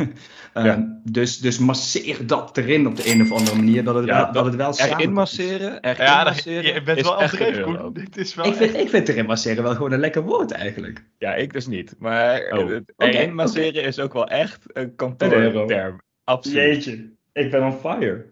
ja. 0.65 0.99
dus, 1.03 1.37
dus 1.37 1.57
masseer 1.57 2.27
dat 2.27 2.57
erin 2.57 2.87
op 2.87 2.95
de 2.95 3.11
een 3.11 3.21
of 3.21 3.31
andere 3.31 3.55
manier, 3.55 3.83
dat 3.83 3.95
het, 3.95 4.05
ja, 4.05 4.23
wel, 4.23 4.31
dat 4.31 4.45
het 4.45 4.55
wel 4.55 4.73
samen 4.73 4.97
Erin 4.97 5.13
masseren, 5.13 5.81
erin 5.81 6.05
ja, 6.05 6.23
masseren. 6.23 6.73
Je 6.73 6.81
bent 6.81 7.01
wel 7.01 7.15
afgegeven, 7.15 7.93
Dit 7.93 8.17
is 8.17 8.35
wel 8.35 8.45
ik, 8.45 8.53
vind, 8.53 8.75
ik 8.75 8.89
vind 8.89 9.09
erin 9.09 9.25
masseren 9.25 9.63
wel 9.63 9.75
gewoon 9.75 9.91
een 9.91 9.99
lekker 9.99 10.21
woord 10.21 10.51
eigenlijk. 10.51 11.03
Ja, 11.17 11.33
ik 11.33 11.53
dus 11.53 11.67
niet. 11.67 11.95
Maar 11.99 12.41
oh. 12.51 12.59
okay, 12.59 12.83
erin 12.95 13.35
masseren 13.35 13.69
okay. 13.69 13.83
is 13.83 13.99
ook 13.99 14.13
wel 14.13 14.27
echt 14.27 14.63
een 14.73 14.95
kantoorterm. 14.95 16.01
Absoluut. 16.23 16.83
Jeetje, 16.85 17.11
ik 17.33 17.51
ben 17.51 17.63
on 17.63 17.73
fire. 17.73 18.25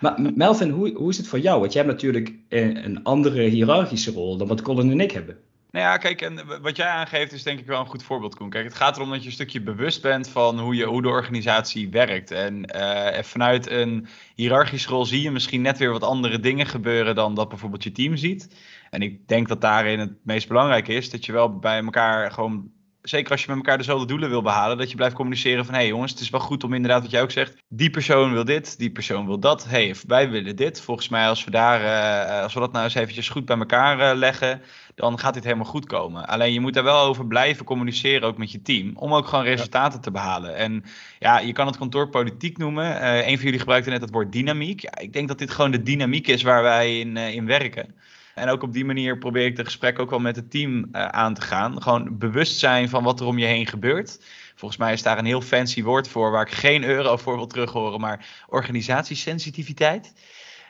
Maar 0.00 0.20
Melvin, 0.34 0.70
hoe, 0.70 0.92
hoe 0.94 1.10
is 1.10 1.16
het 1.16 1.26
voor 1.28 1.38
jou? 1.38 1.60
Want 1.60 1.72
jij 1.72 1.82
hebt 1.82 1.94
natuurlijk 1.94 2.32
een 2.48 3.02
andere 3.02 3.42
hiërarchische 3.42 4.12
rol 4.12 4.36
dan 4.36 4.48
wat 4.48 4.62
Colin 4.62 4.90
en 4.90 5.00
ik 5.00 5.10
hebben. 5.10 5.38
Nou 5.74 5.86
ja, 5.86 5.96
kijk, 5.96 6.22
en 6.22 6.60
wat 6.62 6.76
jij 6.76 6.86
aangeeft 6.86 7.32
is 7.32 7.42
denk 7.42 7.58
ik 7.58 7.66
wel 7.66 7.80
een 7.80 7.86
goed 7.86 8.02
voorbeeld, 8.02 8.34
Koen. 8.34 8.50
Kijk, 8.50 8.64
het 8.64 8.74
gaat 8.74 8.96
erom 8.96 9.10
dat 9.10 9.20
je 9.20 9.26
een 9.26 9.32
stukje 9.32 9.60
bewust 9.60 10.02
bent 10.02 10.28
van 10.28 10.58
hoe, 10.60 10.74
je, 10.74 10.84
hoe 10.84 11.02
de 11.02 11.08
organisatie 11.08 11.88
werkt. 11.88 12.30
En 12.30 12.76
uh, 12.76 13.22
vanuit 13.22 13.70
een 13.70 14.08
hiërarchische 14.34 14.88
rol 14.88 15.04
zie 15.04 15.22
je 15.22 15.30
misschien 15.30 15.62
net 15.62 15.78
weer 15.78 15.90
wat 15.90 16.02
andere 16.02 16.40
dingen 16.40 16.66
gebeuren 16.66 17.14
dan 17.14 17.34
dat 17.34 17.48
bijvoorbeeld 17.48 17.82
je 17.82 17.92
team 17.92 18.16
ziet. 18.16 18.56
En 18.90 19.02
ik 19.02 19.28
denk 19.28 19.48
dat 19.48 19.60
daarin 19.60 19.98
het 19.98 20.12
meest 20.22 20.48
belangrijk 20.48 20.88
is 20.88 21.10
dat 21.10 21.24
je 21.24 21.32
wel 21.32 21.58
bij 21.58 21.82
elkaar 21.82 22.30
gewoon 22.30 22.70
zeker 23.04 23.30
als 23.30 23.40
je 23.40 23.46
met 23.48 23.56
elkaar 23.56 23.78
dezelfde 23.78 24.06
doelen 24.06 24.28
wil 24.28 24.42
behalen, 24.42 24.78
dat 24.78 24.90
je 24.90 24.96
blijft 24.96 25.14
communiceren 25.14 25.64
van 25.64 25.74
hé 25.74 25.80
hey 25.80 25.88
jongens, 25.88 26.12
het 26.12 26.20
is 26.20 26.30
wel 26.30 26.40
goed 26.40 26.64
om 26.64 26.74
inderdaad 26.74 27.02
wat 27.02 27.10
jij 27.10 27.22
ook 27.22 27.30
zegt, 27.30 27.62
die 27.68 27.90
persoon 27.90 28.32
wil 28.32 28.44
dit, 28.44 28.78
die 28.78 28.90
persoon 28.90 29.26
wil 29.26 29.38
dat, 29.38 29.64
hé 29.64 29.84
hey, 29.84 29.94
wij 30.06 30.30
willen 30.30 30.56
dit. 30.56 30.80
Volgens 30.80 31.08
mij 31.08 31.28
als 31.28 31.44
we 31.44 31.50
daar, 31.50 31.80
uh, 31.80 32.42
als 32.42 32.54
we 32.54 32.60
dat 32.60 32.72
nou 32.72 32.84
eens 32.84 32.94
eventjes 32.94 33.28
goed 33.28 33.44
bij 33.44 33.56
elkaar 33.56 33.98
uh, 33.98 34.18
leggen, 34.18 34.62
dan 34.94 35.18
gaat 35.18 35.34
dit 35.34 35.44
helemaal 35.44 35.64
goed 35.64 35.86
komen. 35.86 36.26
Alleen 36.26 36.52
je 36.52 36.60
moet 36.60 36.74
daar 36.74 36.84
wel 36.84 37.00
over 37.00 37.26
blijven 37.26 37.64
communiceren, 37.64 38.28
ook 38.28 38.38
met 38.38 38.52
je 38.52 38.62
team, 38.62 38.96
om 38.96 39.14
ook 39.14 39.26
gewoon 39.26 39.44
resultaten 39.44 40.00
te 40.00 40.10
behalen. 40.10 40.56
En 40.56 40.84
ja, 41.18 41.38
je 41.38 41.52
kan 41.52 41.66
het 41.66 41.78
kantoor 41.78 42.08
politiek 42.08 42.58
noemen. 42.58 43.02
Uh, 43.02 43.26
een 43.26 43.36
van 43.36 43.44
jullie 43.44 43.58
gebruikte 43.58 43.90
net 43.90 44.00
het 44.00 44.10
woord 44.10 44.32
dynamiek. 44.32 44.80
Ja, 44.80 44.98
ik 44.98 45.12
denk 45.12 45.28
dat 45.28 45.38
dit 45.38 45.50
gewoon 45.50 45.70
de 45.70 45.82
dynamiek 45.82 46.26
is 46.26 46.42
waar 46.42 46.62
wij 46.62 47.00
in, 47.00 47.16
in 47.16 47.46
werken. 47.46 47.94
En 48.34 48.48
ook 48.48 48.62
op 48.62 48.72
die 48.72 48.84
manier 48.84 49.18
probeer 49.18 49.44
ik 49.44 49.56
de 49.56 49.64
gesprek 49.64 49.98
ook 49.98 50.10
wel 50.10 50.18
met 50.18 50.36
het 50.36 50.50
team 50.50 50.76
uh, 50.76 51.06
aan 51.06 51.34
te 51.34 51.40
gaan. 51.40 51.82
Gewoon 51.82 52.18
bewust 52.18 52.58
zijn 52.58 52.88
van 52.88 53.02
wat 53.02 53.20
er 53.20 53.26
om 53.26 53.38
je 53.38 53.46
heen 53.46 53.66
gebeurt. 53.66 54.18
Volgens 54.54 54.80
mij 54.80 54.92
is 54.92 55.02
daar 55.02 55.18
een 55.18 55.24
heel 55.24 55.40
fancy 55.40 55.82
woord 55.82 56.08
voor 56.08 56.30
waar 56.30 56.46
ik 56.46 56.52
geen 56.52 56.84
euro 56.84 57.16
voor 57.16 57.36
wil 57.36 57.46
terughoren, 57.46 58.00
maar 58.00 58.44
organisatiesensitiviteit. 58.48 60.12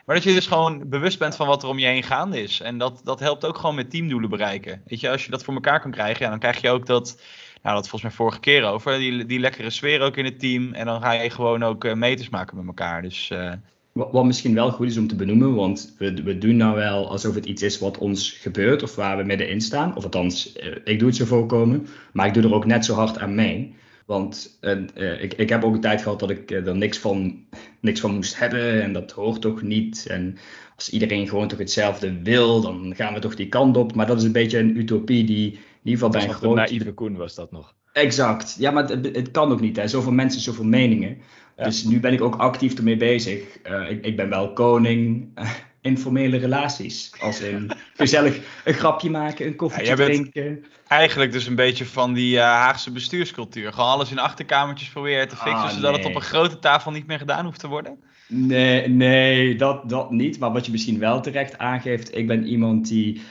Maar 0.05 0.15
dat 0.15 0.23
je 0.23 0.33
dus 0.33 0.47
gewoon 0.47 0.89
bewust 0.89 1.19
bent 1.19 1.35
van 1.35 1.47
wat 1.47 1.63
er 1.63 1.69
om 1.69 1.79
je 1.79 1.85
heen 1.85 2.03
gaande 2.03 2.41
is. 2.41 2.59
En 2.59 2.77
dat, 2.77 3.01
dat 3.03 3.19
helpt 3.19 3.45
ook 3.45 3.57
gewoon 3.57 3.75
met 3.75 3.89
teamdoelen 3.89 4.29
bereiken. 4.29 4.81
Weet 4.85 4.99
je, 4.99 5.09
als 5.09 5.25
je 5.25 5.31
dat 5.31 5.43
voor 5.43 5.53
elkaar 5.53 5.81
kan 5.81 5.91
krijgen, 5.91 6.23
ja, 6.23 6.29
dan 6.29 6.39
krijg 6.39 6.61
je 6.61 6.69
ook 6.69 6.85
dat, 6.85 7.21
nou 7.61 7.75
dat 7.75 7.89
volgens 7.89 8.01
mij 8.01 8.11
vorige 8.11 8.39
keer 8.39 8.63
over, 8.63 8.97
die, 8.97 9.25
die 9.25 9.39
lekkere 9.39 9.69
sfeer 9.69 10.01
ook 10.01 10.17
in 10.17 10.25
het 10.25 10.39
team. 10.39 10.73
En 10.73 10.85
dan 10.85 11.01
ga 11.01 11.11
je 11.11 11.29
gewoon 11.29 11.63
ook 11.63 11.83
uh, 11.83 11.93
meters 11.93 12.29
maken 12.29 12.57
met 12.57 12.65
elkaar. 12.65 13.01
Dus 13.01 13.29
uh, 13.29 13.53
wat, 13.95 14.25
misschien 14.25 14.53
wel 14.53 14.71
goed 14.71 14.87
is 14.87 14.97
om 14.97 15.07
te 15.07 15.15
benoemen, 15.15 15.55
want 15.55 15.95
we, 15.97 16.23
we 16.23 16.37
doen 16.37 16.57
nou 16.57 16.75
wel 16.75 17.09
alsof 17.09 17.35
het 17.35 17.45
iets 17.45 17.61
is 17.61 17.79
wat 17.79 17.97
ons 17.97 18.31
gebeurt 18.31 18.83
of 18.83 18.95
waar 18.95 19.17
we 19.17 19.23
middenin 19.23 19.61
staan. 19.61 19.95
Of 19.95 20.03
althans, 20.03 20.55
ik 20.83 20.99
doe 20.99 21.07
het 21.07 21.17
zo 21.17 21.25
voorkomen, 21.25 21.87
maar 22.13 22.27
ik 22.27 22.33
doe 22.33 22.43
er 22.43 22.53
ook 22.53 22.65
net 22.65 22.85
zo 22.85 22.93
hard 22.93 23.17
aan 23.17 23.35
mee. 23.35 23.75
Want 24.05 24.57
uh, 24.61 25.23
ik, 25.23 25.33
ik 25.33 25.49
heb 25.49 25.63
ook 25.63 25.73
een 25.73 25.81
tijd 25.81 26.01
gehad 26.01 26.19
dat 26.19 26.29
ik 26.29 26.51
er 26.51 26.75
niks 26.75 26.97
van, 26.97 27.45
niks 27.79 27.99
van 27.99 28.13
moest 28.13 28.39
hebben 28.39 28.83
en 28.83 28.93
dat 28.93 29.11
hoort 29.11 29.41
toch 29.41 29.61
niet. 29.61 30.05
En 30.09 30.37
als 30.75 30.89
iedereen 30.89 31.27
gewoon 31.27 31.47
toch 31.47 31.59
hetzelfde 31.59 32.21
wil, 32.21 32.61
dan 32.61 32.93
gaan 32.95 33.13
we 33.13 33.19
toch 33.19 33.35
die 33.35 33.49
kant 33.49 33.77
op. 33.77 33.95
Maar 33.95 34.07
dat 34.07 34.17
is 34.17 34.23
een 34.23 34.31
beetje 34.31 34.59
een 34.59 34.77
utopie 34.77 35.23
die 35.23 35.51
in 35.51 35.59
ieder 35.83 35.93
geval 35.93 36.09
bij 36.09 36.23
een 36.23 36.33
groot... 36.33 36.55
naïeve 36.55 36.93
Koen 36.93 37.15
was 37.15 37.35
dat 37.35 37.51
nog. 37.51 37.75
Exact. 37.93 38.55
Ja, 38.59 38.71
maar 38.71 38.89
het, 38.89 39.15
het 39.15 39.31
kan 39.31 39.51
ook 39.51 39.61
niet. 39.61 39.75
Hè. 39.75 39.87
Zoveel 39.87 40.11
mensen, 40.11 40.41
zoveel 40.41 40.65
meningen. 40.65 41.17
Ja. 41.57 41.63
Dus 41.63 41.83
nu 41.83 41.99
ben 41.99 42.13
ik 42.13 42.21
ook 42.21 42.35
actief 42.35 42.77
ermee 42.77 42.97
bezig. 42.97 43.43
Uh, 43.69 43.89
ik, 43.89 44.05
ik, 44.05 44.15
ben 44.15 44.29
wel 44.29 44.53
koning 44.53 45.27
uh, 45.35 45.49
informele 45.81 46.37
relaties. 46.37 47.11
Als 47.19 47.41
in 47.41 47.71
gezellig 47.93 48.39
een 48.63 48.73
grapje 48.73 49.09
maken, 49.09 49.45
een 49.45 49.55
koffietje 49.55 49.95
ja, 49.97 50.05
drinken. 50.05 50.65
Eigenlijk 50.87 51.31
dus 51.31 51.47
een 51.47 51.55
beetje 51.55 51.85
van 51.85 52.13
die 52.13 52.35
uh, 52.35 52.41
Haagse 52.41 52.91
bestuurscultuur. 52.91 53.73
Gewoon 53.73 53.89
alles 53.89 54.11
in 54.11 54.19
achterkamertjes 54.19 54.89
proberen 54.89 55.27
te 55.27 55.35
fixen, 55.35 55.53
ah, 55.53 55.69
zodat 55.69 55.91
nee. 55.91 55.99
het 55.99 56.09
op 56.09 56.15
een 56.15 56.21
grote 56.21 56.59
tafel 56.59 56.91
niet 56.91 57.07
meer 57.07 57.19
gedaan 57.19 57.45
hoeft 57.45 57.59
te 57.59 57.67
worden. 57.67 57.99
Nee, 58.27 58.89
nee 58.89 59.55
dat, 59.55 59.89
dat 59.89 60.11
niet. 60.11 60.39
Maar 60.39 60.51
wat 60.51 60.65
je 60.65 60.71
misschien 60.71 60.99
wel 60.99 61.21
terecht 61.21 61.57
aangeeft, 61.57 62.15
ik 62.15 62.27
ben 62.27 62.47
iemand 62.47 62.87
die 62.87 63.21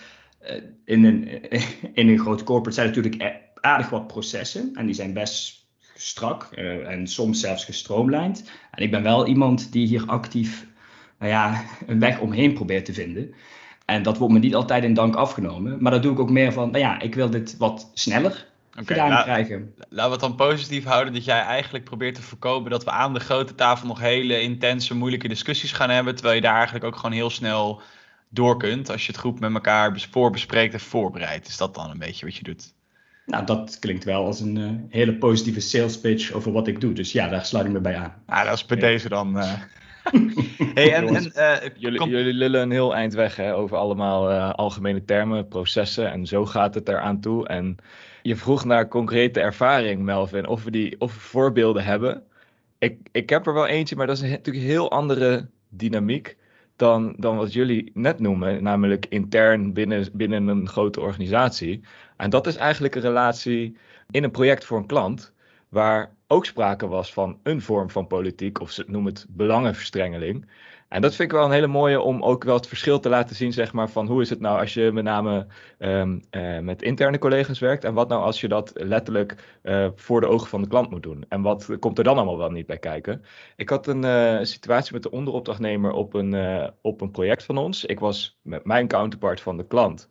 in, 0.84 1.04
een, 1.04 1.28
in 2.00 2.08
een 2.08 2.18
groot 2.18 2.42
corporate 2.42 2.74
zijn 2.74 2.86
natuurlijk 2.86 3.42
aardig 3.60 3.90
wat 3.90 4.06
processen. 4.06 4.70
En 4.74 4.86
die 4.86 4.94
zijn 4.94 5.12
best 5.12 5.63
strak 5.94 6.48
uh, 6.54 6.90
en 6.90 7.06
soms 7.06 7.40
zelfs 7.40 7.64
gestroomlijnd. 7.64 8.50
En 8.70 8.82
ik 8.82 8.90
ben 8.90 9.02
wel 9.02 9.26
iemand 9.26 9.72
die 9.72 9.86
hier 9.86 10.04
actief 10.06 10.66
nou 11.18 11.30
ja, 11.30 11.64
een 11.86 12.00
weg 12.00 12.18
omheen 12.18 12.54
probeert 12.54 12.84
te 12.84 12.92
vinden. 12.92 13.34
En 13.84 14.02
dat 14.02 14.18
wordt 14.18 14.34
me 14.34 14.38
niet 14.38 14.54
altijd 14.54 14.84
in 14.84 14.94
dank 14.94 15.14
afgenomen. 15.14 15.82
Maar 15.82 15.92
dat 15.92 16.02
doe 16.02 16.12
ik 16.12 16.18
ook 16.18 16.30
meer 16.30 16.52
van, 16.52 16.70
nou 16.70 16.84
ja, 16.84 17.00
ik 17.00 17.14
wil 17.14 17.30
dit 17.30 17.56
wat 17.56 17.90
sneller 17.94 18.46
okay, 18.70 18.84
gedaan 18.84 19.22
krijgen. 19.22 19.74
Laten 19.76 20.04
we 20.04 20.10
het 20.10 20.20
dan 20.20 20.34
positief 20.34 20.84
houden 20.84 21.12
dat 21.12 21.24
jij 21.24 21.40
eigenlijk 21.40 21.84
probeert 21.84 22.14
te 22.14 22.22
voorkomen 22.22 22.70
dat 22.70 22.84
we 22.84 22.90
aan 22.90 23.14
de 23.14 23.20
grote 23.20 23.54
tafel 23.54 23.86
nog 23.86 24.00
hele 24.00 24.40
intense, 24.40 24.94
moeilijke 24.94 25.28
discussies 25.28 25.72
gaan 25.72 25.90
hebben. 25.90 26.14
Terwijl 26.14 26.36
je 26.36 26.42
daar 26.42 26.54
eigenlijk 26.54 26.84
ook 26.84 26.96
gewoon 26.96 27.12
heel 27.12 27.30
snel 27.30 27.82
door 28.28 28.58
kunt 28.58 28.90
als 28.90 29.06
je 29.06 29.12
het 29.12 29.20
goed 29.20 29.40
met 29.40 29.54
elkaar 29.54 30.06
voorbespreekt 30.10 30.72
en 30.72 30.80
voorbereidt. 30.80 31.48
Is 31.48 31.56
dat 31.56 31.74
dan 31.74 31.90
een 31.90 31.98
beetje 31.98 32.26
wat 32.26 32.36
je 32.36 32.42
doet? 32.42 32.73
Nou, 33.26 33.46
dat 33.46 33.78
klinkt 33.78 34.04
wel 34.04 34.24
als 34.24 34.40
een 34.40 34.56
uh, 34.56 34.70
hele 34.88 35.14
positieve 35.14 35.60
sales 35.60 36.00
pitch 36.00 36.32
over 36.32 36.52
wat 36.52 36.66
ik 36.66 36.80
doe. 36.80 36.92
Dus 36.92 37.12
ja, 37.12 37.28
daar 37.28 37.44
sluit 37.44 37.66
ik 37.66 37.72
me 37.72 37.80
bij 37.80 37.96
aan. 37.96 38.14
Ah, 38.26 38.44
dat 38.44 38.54
is 38.54 38.66
bij 38.66 38.76
ja. 38.76 38.82
deze 38.82 39.08
dan. 39.08 39.36
Uh... 39.36 39.52
hey, 40.74 40.94
en, 40.94 41.14
en, 41.14 41.32
uh, 41.36 41.56
jullie, 41.76 41.98
kom... 41.98 42.08
jullie 42.08 42.32
lullen 42.32 42.62
een 42.62 42.70
heel 42.70 42.94
eind 42.94 43.14
weg 43.14 43.36
hè, 43.36 43.54
over 43.54 43.76
allemaal 43.76 44.52
algemene 44.52 45.04
termen, 45.04 45.48
processen 45.48 46.10
en 46.12 46.26
zo 46.26 46.46
gaat 46.46 46.74
het 46.74 46.88
eraan 46.88 47.20
toe. 47.20 47.48
En 47.48 47.76
je 48.22 48.36
vroeg 48.36 48.64
naar 48.64 48.88
concrete 48.88 49.40
ervaring, 49.40 50.02
Melvin, 50.02 50.46
of 50.46 50.64
we, 50.64 50.70
die, 50.70 51.00
of 51.00 51.14
we 51.14 51.20
voorbeelden 51.20 51.84
hebben. 51.84 52.22
Ik, 52.78 52.98
ik 53.12 53.30
heb 53.30 53.46
er 53.46 53.54
wel 53.54 53.66
eentje, 53.66 53.96
maar 53.96 54.06
dat 54.06 54.16
is 54.16 54.22
een, 54.22 54.30
natuurlijk 54.30 54.64
een 54.64 54.70
heel 54.70 54.90
andere 54.90 55.46
dynamiek 55.68 56.36
dan, 56.76 57.14
dan 57.16 57.36
wat 57.36 57.52
jullie 57.52 57.90
net 57.94 58.18
noemen, 58.18 58.62
namelijk 58.62 59.06
intern 59.06 59.72
binnen, 59.72 60.08
binnen 60.12 60.48
een 60.48 60.68
grote 60.68 61.00
organisatie. 61.00 61.80
En 62.16 62.30
dat 62.30 62.46
is 62.46 62.56
eigenlijk 62.56 62.94
een 62.94 63.02
relatie 63.02 63.76
in 64.10 64.24
een 64.24 64.30
project 64.30 64.64
voor 64.64 64.78
een 64.78 64.86
klant, 64.86 65.32
waar 65.68 66.14
ook 66.26 66.46
sprake 66.46 66.86
was 66.86 67.12
van 67.12 67.38
een 67.42 67.60
vorm 67.62 67.90
van 67.90 68.06
politiek, 68.06 68.60
of 68.60 68.70
ze 68.70 68.84
noemen 68.86 69.12
het 69.12 69.26
belangenverstrengeling. 69.28 70.46
En 70.94 71.00
dat 71.00 71.14
vind 71.14 71.30
ik 71.30 71.36
wel 71.36 71.44
een 71.44 71.52
hele 71.52 71.66
mooie 71.66 72.00
om 72.00 72.22
ook 72.22 72.44
wel 72.44 72.54
het 72.54 72.66
verschil 72.66 73.00
te 73.00 73.08
laten 73.08 73.36
zien, 73.36 73.52
zeg 73.52 73.72
maar, 73.72 73.88
van 73.90 74.06
hoe 74.06 74.22
is 74.22 74.30
het 74.30 74.40
nou 74.40 74.60
als 74.60 74.74
je 74.74 74.92
met 74.92 75.04
name 75.04 75.46
um, 75.78 76.22
uh, 76.30 76.58
met 76.58 76.82
interne 76.82 77.18
collega's 77.18 77.58
werkt 77.58 77.84
en 77.84 77.94
wat 77.94 78.08
nou 78.08 78.22
als 78.22 78.40
je 78.40 78.48
dat 78.48 78.72
letterlijk 78.74 79.58
uh, 79.62 79.88
voor 79.94 80.20
de 80.20 80.26
ogen 80.26 80.48
van 80.48 80.62
de 80.62 80.68
klant 80.68 80.90
moet 80.90 81.02
doen. 81.02 81.24
En 81.28 81.42
wat 81.42 81.78
komt 81.78 81.98
er 81.98 82.04
dan 82.04 82.16
allemaal 82.16 82.38
wel 82.38 82.50
niet 82.50 82.66
bij 82.66 82.78
kijken. 82.78 83.24
Ik 83.56 83.68
had 83.68 83.86
een 83.86 84.04
uh, 84.04 84.38
situatie 84.42 84.92
met 84.92 85.02
de 85.02 85.10
onderopdrachtnemer 85.10 85.92
op 85.92 86.14
een, 86.14 86.72
op 86.80 87.00
een 87.00 87.10
project 87.10 87.44
van 87.44 87.58
ons. 87.58 87.84
Ik 87.84 88.00
was 88.00 88.38
met 88.42 88.64
mijn 88.64 88.88
counterpart 88.88 89.40
van 89.40 89.56
de 89.56 89.66
klant 89.66 90.08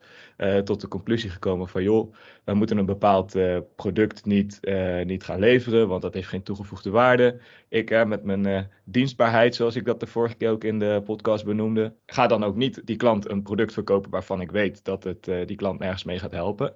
tot 0.64 0.80
de 0.80 0.88
conclusie 0.88 1.30
gekomen 1.30 1.68
van 1.68 1.82
joh, 1.82 2.14
we 2.44 2.54
moeten 2.54 2.78
een 2.78 2.86
bepaald 2.86 3.36
product 3.76 4.24
niet, 4.24 4.60
niet 5.04 5.24
gaan 5.24 5.38
leveren, 5.38 5.88
want 5.88 6.02
dat 6.02 6.14
heeft 6.14 6.28
geen 6.28 6.42
toegevoegde 6.42 6.90
waarde. 6.90 7.40
Ik 7.68 8.06
met 8.06 8.24
mijn 8.24 8.70
dienstbaarheid, 8.84 9.54
zoals 9.54 9.76
ik 9.76 9.84
dat 9.84 10.00
de 10.00 10.06
vorige 10.06 10.34
keer 10.34 10.50
ook 10.50 10.64
in 10.64 10.78
de 10.78 11.02
podcast 11.04 11.44
benoemde, 11.44 11.94
ga 12.06 12.26
dan 12.26 12.44
ook 12.44 12.56
niet 12.56 12.80
die 12.84 12.96
klant 12.96 13.30
een 13.30 13.42
product 13.42 13.72
verkopen 13.72 14.10
waarvan 14.10 14.40
ik 14.40 14.50
weet 14.50 14.84
dat 14.84 15.04
het 15.04 15.24
die 15.24 15.56
klant 15.56 15.78
nergens 15.78 16.04
mee 16.04 16.18
gaat 16.18 16.32
helpen. 16.32 16.74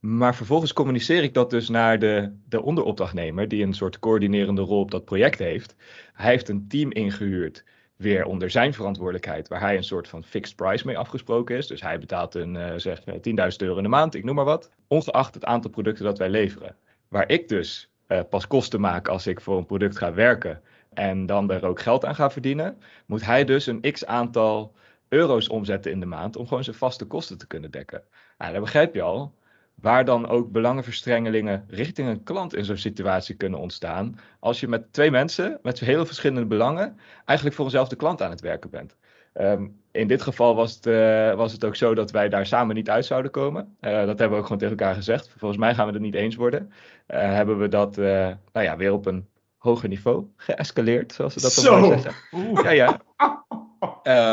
Maar 0.00 0.34
vervolgens 0.34 0.72
communiceer 0.72 1.22
ik 1.22 1.34
dat 1.34 1.50
dus 1.50 1.68
naar 1.68 1.98
de, 1.98 2.32
de 2.48 2.62
onderopdrachtnemer, 2.62 3.48
die 3.48 3.62
een 3.62 3.72
soort 3.72 3.98
coördinerende 3.98 4.62
rol 4.62 4.80
op 4.80 4.90
dat 4.90 5.04
project 5.04 5.38
heeft. 5.38 5.76
Hij 6.12 6.30
heeft 6.30 6.48
een 6.48 6.68
team 6.68 6.92
ingehuurd, 6.92 7.64
weer 7.96 8.24
onder 8.24 8.50
zijn 8.50 8.74
verantwoordelijkheid, 8.74 9.48
waar 9.48 9.60
hij 9.60 9.76
een 9.76 9.84
soort 9.84 10.08
van 10.08 10.24
fixed 10.24 10.56
price 10.56 10.86
mee 10.86 10.98
afgesproken 10.98 11.56
is. 11.56 11.66
Dus 11.66 11.80
hij 11.80 11.98
betaalt 11.98 12.34
een, 12.34 12.54
uh, 12.54 12.72
zeg 12.76 13.00
10.000 13.20 13.62
euro 13.62 13.76
in 13.76 13.82
de 13.82 13.88
maand, 13.88 14.14
ik 14.14 14.24
noem 14.24 14.34
maar 14.34 14.44
wat, 14.44 14.70
ongeacht 14.88 15.34
het 15.34 15.44
aantal 15.44 15.70
producten 15.70 16.04
dat 16.04 16.18
wij 16.18 16.28
leveren. 16.28 16.76
Waar 17.08 17.28
ik 17.28 17.48
dus 17.48 17.90
uh, 18.08 18.20
pas 18.30 18.46
kosten 18.46 18.80
maak 18.80 19.08
als 19.08 19.26
ik 19.26 19.40
voor 19.40 19.56
een 19.56 19.66
product 19.66 19.98
ga 19.98 20.14
werken 20.14 20.62
en 20.92 21.26
dan 21.26 21.50
er 21.50 21.66
ook 21.66 21.80
geld 21.80 22.04
aan 22.04 22.14
gaat 22.14 22.32
verdienen, 22.32 22.78
moet 23.06 23.24
hij 23.24 23.44
dus 23.44 23.66
een 23.66 23.80
x 23.92 24.06
aantal 24.06 24.72
euro's 25.08 25.48
omzetten 25.48 25.90
in 25.92 26.00
de 26.00 26.06
maand 26.06 26.36
om 26.36 26.46
gewoon 26.46 26.64
zijn 26.64 26.76
vaste 26.76 27.04
kosten 27.04 27.38
te 27.38 27.46
kunnen 27.46 27.70
dekken. 27.70 28.02
Nou, 28.38 28.52
dan 28.52 28.60
begrijp 28.60 28.94
je 28.94 29.02
al 29.02 29.34
waar 29.74 30.04
dan 30.04 30.28
ook 30.28 30.52
belangenverstrengelingen 30.52 31.64
richting 31.68 32.08
een 32.08 32.22
klant 32.22 32.54
in 32.54 32.64
zo'n 32.64 32.76
situatie 32.76 33.34
kunnen 33.34 33.58
ontstaan. 33.58 34.18
Als 34.38 34.60
je 34.60 34.68
met 34.68 34.92
twee 34.92 35.10
mensen 35.10 35.58
met 35.62 35.80
heel 35.80 36.06
verschillende 36.06 36.46
belangen 36.46 36.98
eigenlijk 37.24 37.56
voor 37.56 37.64
eenzelfde 37.64 37.96
klant 37.96 38.22
aan 38.22 38.30
het 38.30 38.40
werken 38.40 38.70
bent. 38.70 38.96
Um, 39.40 39.80
in 39.92 40.06
dit 40.06 40.22
geval 40.22 40.54
was 40.54 40.74
het, 40.74 40.86
uh, 40.86 41.34
was 41.34 41.52
het 41.52 41.64
ook 41.64 41.76
zo 41.76 41.94
dat 41.94 42.10
wij 42.10 42.28
daar 42.28 42.46
samen 42.46 42.74
niet 42.74 42.90
uit 42.90 43.04
zouden 43.04 43.30
komen. 43.30 43.76
Uh, 43.80 43.90
dat 43.90 44.18
hebben 44.18 44.30
we 44.30 44.36
ook 44.36 44.42
gewoon 44.42 44.58
tegen 44.58 44.76
elkaar 44.76 44.94
gezegd. 44.94 45.34
Volgens 45.36 45.60
mij 45.60 45.74
gaan 45.74 45.86
we 45.86 45.92
het 45.92 46.02
niet 46.02 46.14
eens 46.14 46.36
worden. 46.36 46.72
Uh, 47.08 47.18
hebben 47.18 47.58
we 47.58 47.68
dat 47.68 47.96
nou 47.96 48.36
ja, 48.52 48.76
weer 48.76 48.92
op 48.92 49.06
een 49.06 49.28
hoger 49.58 49.88
niveau 49.88 50.26
geëscaleerd, 50.36 51.12
zoals 51.12 51.32
ze 51.32 51.40
dat 51.40 51.80
dan 51.80 52.00
zeggen. 52.00 52.14
Ja, 52.62 52.70
ja. 52.70 53.00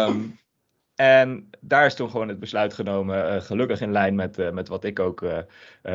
Um, 0.07 0.39
En 1.01 1.49
daar 1.59 1.85
is 1.85 1.95
toen 1.95 2.09
gewoon 2.09 2.27
het 2.27 2.39
besluit 2.39 2.73
genomen, 2.73 3.35
uh, 3.35 3.41
gelukkig 3.41 3.81
in 3.81 3.91
lijn 3.91 4.15
met, 4.15 4.39
uh, 4.39 4.49
met 4.49 4.67
wat 4.67 4.83
ik 4.83 4.99
ook 4.99 5.21
uh, 5.21 5.37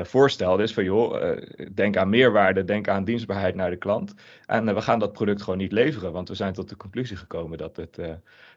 voorstel. 0.02 0.56
Dus 0.56 0.74
van 0.74 0.84
joh, 0.84 1.36
denk 1.74 1.96
aan 1.96 2.08
meerwaarde, 2.08 2.64
denk 2.64 2.88
aan 2.88 3.04
dienstbaarheid 3.04 3.54
naar 3.54 3.70
de 3.70 3.76
klant. 3.76 4.14
En 4.46 4.74
we 4.74 4.80
gaan 4.80 4.98
dat 4.98 5.12
product 5.12 5.42
gewoon 5.42 5.58
niet 5.58 5.72
leveren, 5.72 6.12
want 6.12 6.28
we 6.28 6.34
zijn 6.34 6.52
tot 6.52 6.68
de 6.68 6.76
conclusie 6.76 7.16
gekomen 7.16 7.58
dat 7.58 7.76
het, 7.76 7.98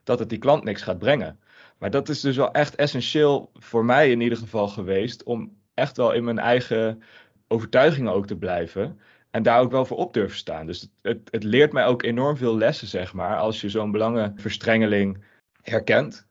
dat 0.04 0.20
het 0.20 0.30
die 0.30 0.38
klant 0.38 0.64
niks 0.64 0.82
gaat 0.82 1.00
brengen. 1.00 1.40
Maar 1.78 1.90
dat 1.90 2.10
is 2.10 2.22
dus 2.22 2.36
wel 2.36 2.52
echt 2.52 2.76
essentieel 2.76 3.50
voor 3.54 3.86
mij 3.86 4.12
in 4.12 4.22
ieder 4.22 4.38
geval 4.38 4.68
geweest, 4.68 5.24
om 5.24 5.58
echt 5.74 5.98
wel 5.98 6.12
in 6.12 6.24
mijn 6.24 6.40
eigen 6.40 7.02
overtuigingen 7.48 8.14
ook 8.14 8.28
te 8.28 8.38
blijven. 8.38 9.00
En 9.32 9.44
daar 9.44 9.60
ook 9.60 9.72
wel 9.72 9.86
voor 9.86 9.98
op 9.98 10.14
durven 10.14 10.38
staan. 10.38 10.66
Dus 10.66 10.82
het, 10.82 10.92
het, 11.02 11.20
het 11.32 11.44
leert 11.44 11.74
mij 11.74 11.86
ook 11.86 12.04
enorm 12.04 12.38
veel 12.38 12.58
lessen, 12.58 12.88
zeg 12.88 13.14
maar, 13.14 13.38
als 13.38 13.62
je 13.62 13.70
zo'n 13.70 13.92
belangenverstrengeling 13.92 15.24
herkent. 15.62 16.28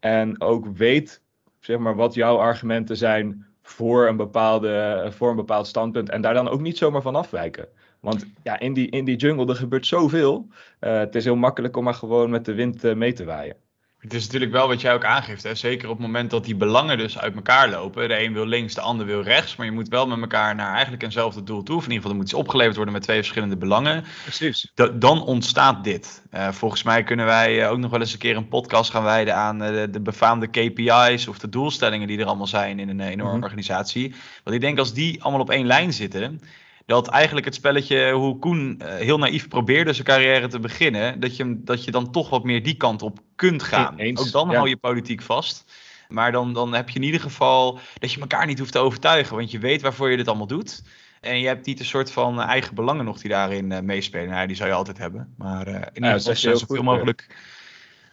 En 0.00 0.40
ook 0.40 0.66
weet, 0.66 1.22
zeg 1.60 1.78
maar, 1.78 1.94
wat 1.94 2.14
jouw 2.14 2.36
argumenten 2.36 2.96
zijn 2.96 3.46
voor 3.62 4.08
een, 4.08 4.16
bepaalde, 4.16 5.06
voor 5.10 5.30
een 5.30 5.36
bepaald 5.36 5.66
standpunt. 5.66 6.10
En 6.10 6.20
daar 6.20 6.34
dan 6.34 6.48
ook 6.48 6.60
niet 6.60 6.78
zomaar 6.78 7.02
van 7.02 7.16
afwijken. 7.16 7.68
Want 8.00 8.26
ja, 8.42 8.58
in 8.58 8.72
die, 8.72 8.90
in 8.90 9.04
die 9.04 9.16
jungle, 9.16 9.46
er 9.46 9.56
gebeurt 9.56 9.86
zoveel. 9.86 10.46
Uh, 10.80 10.98
het 10.98 11.14
is 11.14 11.24
heel 11.24 11.36
makkelijk 11.36 11.76
om 11.76 11.84
maar 11.84 11.94
gewoon 11.94 12.30
met 12.30 12.44
de 12.44 12.54
wind 12.54 12.84
uh, 12.84 12.94
mee 12.94 13.12
te 13.12 13.24
waaien. 13.24 13.56
Het 13.98 14.14
is 14.14 14.24
natuurlijk 14.24 14.52
wel 14.52 14.68
wat 14.68 14.80
jij 14.80 14.94
ook 14.94 15.04
aangeeft. 15.04 15.42
Hè? 15.42 15.54
Zeker 15.54 15.88
op 15.88 15.96
het 15.96 16.06
moment 16.06 16.30
dat 16.30 16.44
die 16.44 16.56
belangen 16.56 16.98
dus 16.98 17.18
uit 17.18 17.34
elkaar 17.34 17.70
lopen. 17.70 18.08
De 18.08 18.22
een 18.22 18.32
wil 18.32 18.46
links, 18.46 18.74
de 18.74 18.80
ander 18.80 19.06
wil 19.06 19.22
rechts. 19.22 19.56
Maar 19.56 19.66
je 19.66 19.72
moet 19.72 19.88
wel 19.88 20.06
met 20.06 20.20
elkaar 20.20 20.54
naar 20.54 20.72
eigenlijk 20.72 21.02
eenzelfde 21.02 21.42
doel 21.42 21.62
toe. 21.62 21.76
Of 21.76 21.84
in 21.84 21.90
ieder 21.90 21.96
geval, 21.96 22.10
er 22.10 22.16
moet 22.16 22.26
iets 22.26 22.40
opgeleverd 22.40 22.76
worden 22.76 22.94
met 22.94 23.02
twee 23.02 23.16
verschillende 23.16 23.56
belangen. 23.56 24.04
Precies. 24.22 24.72
dan 24.94 25.22
ontstaat 25.22 25.84
dit. 25.84 26.22
Uh, 26.34 26.52
volgens 26.52 26.82
mij 26.82 27.02
kunnen 27.02 27.26
wij 27.26 27.62
uh, 27.62 27.70
ook 27.70 27.78
nog 27.78 27.90
wel 27.90 28.00
eens 28.00 28.12
een 28.12 28.18
keer 28.18 28.36
een 28.36 28.48
podcast 28.48 28.90
gaan 28.90 29.04
wijden 29.04 29.34
aan 29.34 29.62
uh, 29.62 29.68
de, 29.68 29.90
de, 29.90 30.00
befaamde 30.00 30.46
KPI's. 30.46 31.28
Of 31.28 31.38
de 31.38 31.48
doelstellingen 31.48 32.06
die 32.06 32.18
er 32.18 32.26
allemaal 32.26 32.46
zijn 32.46 32.78
in 32.78 32.88
een 32.88 33.00
enorme 33.00 33.22
mm 33.22 33.30
-hmm. 33.30 33.42
organisatie. 33.42 34.14
Want 34.44 34.56
ik 34.56 34.62
denk 34.62 34.78
als 34.78 34.92
die 34.92 35.22
allemaal 35.22 35.40
op 35.40 35.50
één 35.50 35.66
lijn 35.66 35.92
zitten 35.92 36.40
dat 36.88 37.08
eigenlijk 37.08 37.46
het 37.46 37.54
spelletje, 37.54 38.12
hoe 38.12 38.38
Koen 38.38 38.80
uh, 38.82 38.94
heel 38.94 39.18
naïef 39.18 39.48
probeerde 39.48 39.92
zijn 39.92 40.06
carrière 40.06 40.48
te 40.48 40.60
beginnen, 40.60 41.20
dat 41.20 41.36
je, 41.36 41.62
dat 41.62 41.84
je 41.84 41.90
dan 41.90 42.10
toch 42.10 42.30
wat 42.30 42.44
meer 42.44 42.62
die 42.62 42.76
kant 42.76 43.02
op 43.02 43.18
kunt 43.34 43.62
gaan. 43.62 43.98
Eens, 43.98 44.20
Ook 44.20 44.30
dan 44.30 44.48
ja. 44.50 44.56
hou 44.56 44.68
je 44.68 44.76
politiek 44.76 45.22
vast. 45.22 45.72
Maar 46.08 46.32
dan, 46.32 46.52
dan 46.52 46.74
heb 46.74 46.88
je 46.88 46.98
in 46.98 47.04
ieder 47.04 47.20
geval 47.20 47.78
dat 47.98 48.12
je 48.12 48.20
elkaar 48.20 48.46
niet 48.46 48.58
hoeft 48.58 48.72
te 48.72 48.78
overtuigen, 48.78 49.36
want 49.36 49.50
je 49.50 49.58
weet 49.58 49.82
waarvoor 49.82 50.10
je 50.10 50.16
dit 50.16 50.28
allemaal 50.28 50.46
doet. 50.46 50.82
En 51.20 51.40
je 51.40 51.46
hebt 51.46 51.66
niet 51.66 51.78
een 51.78 51.84
soort 51.84 52.12
van 52.12 52.40
eigen 52.40 52.74
belangen 52.74 53.04
nog 53.04 53.20
die 53.20 53.30
daarin 53.30 53.70
uh, 53.70 53.80
meespelen. 53.80 54.28
Nou, 54.28 54.46
die 54.46 54.56
zou 54.56 54.68
je 54.68 54.74
altijd 54.74 54.98
hebben. 54.98 55.34
Maar 55.36 55.68
uh, 55.68 55.74
in 55.74 55.80
ieder 55.94 56.10
geval 56.10 56.32
heel 56.32 56.56
zoveel 56.56 56.76
goed, 56.76 56.84
mogelijk 56.84 57.26
Zeg 57.28 57.38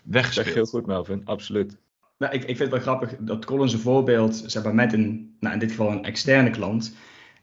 weggespeeld. 0.04 0.48
je 0.48 0.54
heel 0.54 0.66
goed, 0.66 0.86
Melvin. 0.86 1.22
Absoluut. 1.26 1.78
Nou, 2.18 2.34
ik, 2.34 2.42
ik 2.42 2.58
vind 2.58 2.60
het 2.60 2.70
wel 2.70 2.80
grappig 2.80 3.16
dat 3.20 3.46
Colin 3.46 3.70
zijn 3.70 3.82
voorbeeld, 3.82 4.44
zeg 4.46 4.64
maar, 4.64 4.76
met 4.76 4.94
een, 4.94 5.36
nou, 5.40 5.54
in 5.54 5.60
dit 5.60 5.70
geval 5.70 5.92
een 5.92 6.04
externe 6.04 6.50
klant, 6.50 6.96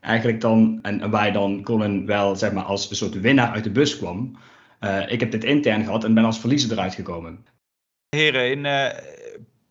eigenlijk 0.03 0.41
dan, 0.41 0.79
en 0.83 1.11
waar 1.11 1.33
dan 1.33 1.63
Colin 1.63 2.07
wel, 2.07 2.37
zeg 2.37 2.53
maar, 2.53 2.65
als 2.65 2.91
een 2.91 2.97
soort 2.97 3.21
winnaar 3.21 3.51
uit 3.51 3.65
de 3.65 3.71
bus 3.71 3.99
kwam. 3.99 4.37
Uh, 4.81 5.11
ik 5.11 5.21
heb 5.21 5.31
dit 5.31 5.45
intern 5.45 5.85
gehad 5.85 6.05
en 6.05 6.15
ben 6.15 6.25
als 6.25 6.41
verliezer 6.41 6.73
eruit 6.73 6.95
gekomen. 6.95 7.47
Heren, 8.09 8.51
in 8.51 8.65
uh, 8.65 8.87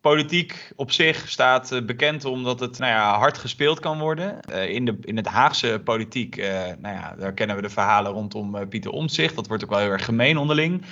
politiek 0.00 0.72
op 0.76 0.90
zich 0.90 1.28
staat 1.28 1.72
uh, 1.72 1.84
bekend 1.84 2.24
omdat 2.24 2.60
het 2.60 2.78
nou 2.78 2.92
ja, 2.92 3.18
hard 3.18 3.38
gespeeld 3.38 3.80
kan 3.80 3.98
worden. 3.98 4.38
Uh, 4.50 4.68
in, 4.68 4.84
de, 4.84 4.96
in 5.00 5.16
het 5.16 5.26
Haagse 5.26 5.80
politiek, 5.84 6.36
nou 6.78 6.94
ja, 6.94 7.14
daar 7.18 7.32
kennen 7.32 7.56
we 7.56 7.62
de 7.62 7.70
verhalen 7.70 8.12
rondom 8.12 8.68
Pieter 8.68 8.90
Omtzigt. 8.90 9.34
Dat 9.34 9.46
wordt 9.46 9.64
ook 9.64 9.70
wel 9.70 9.78
heel 9.78 9.90
erg 9.90 10.04
gemeen 10.04 10.36
onderling. 10.36 10.82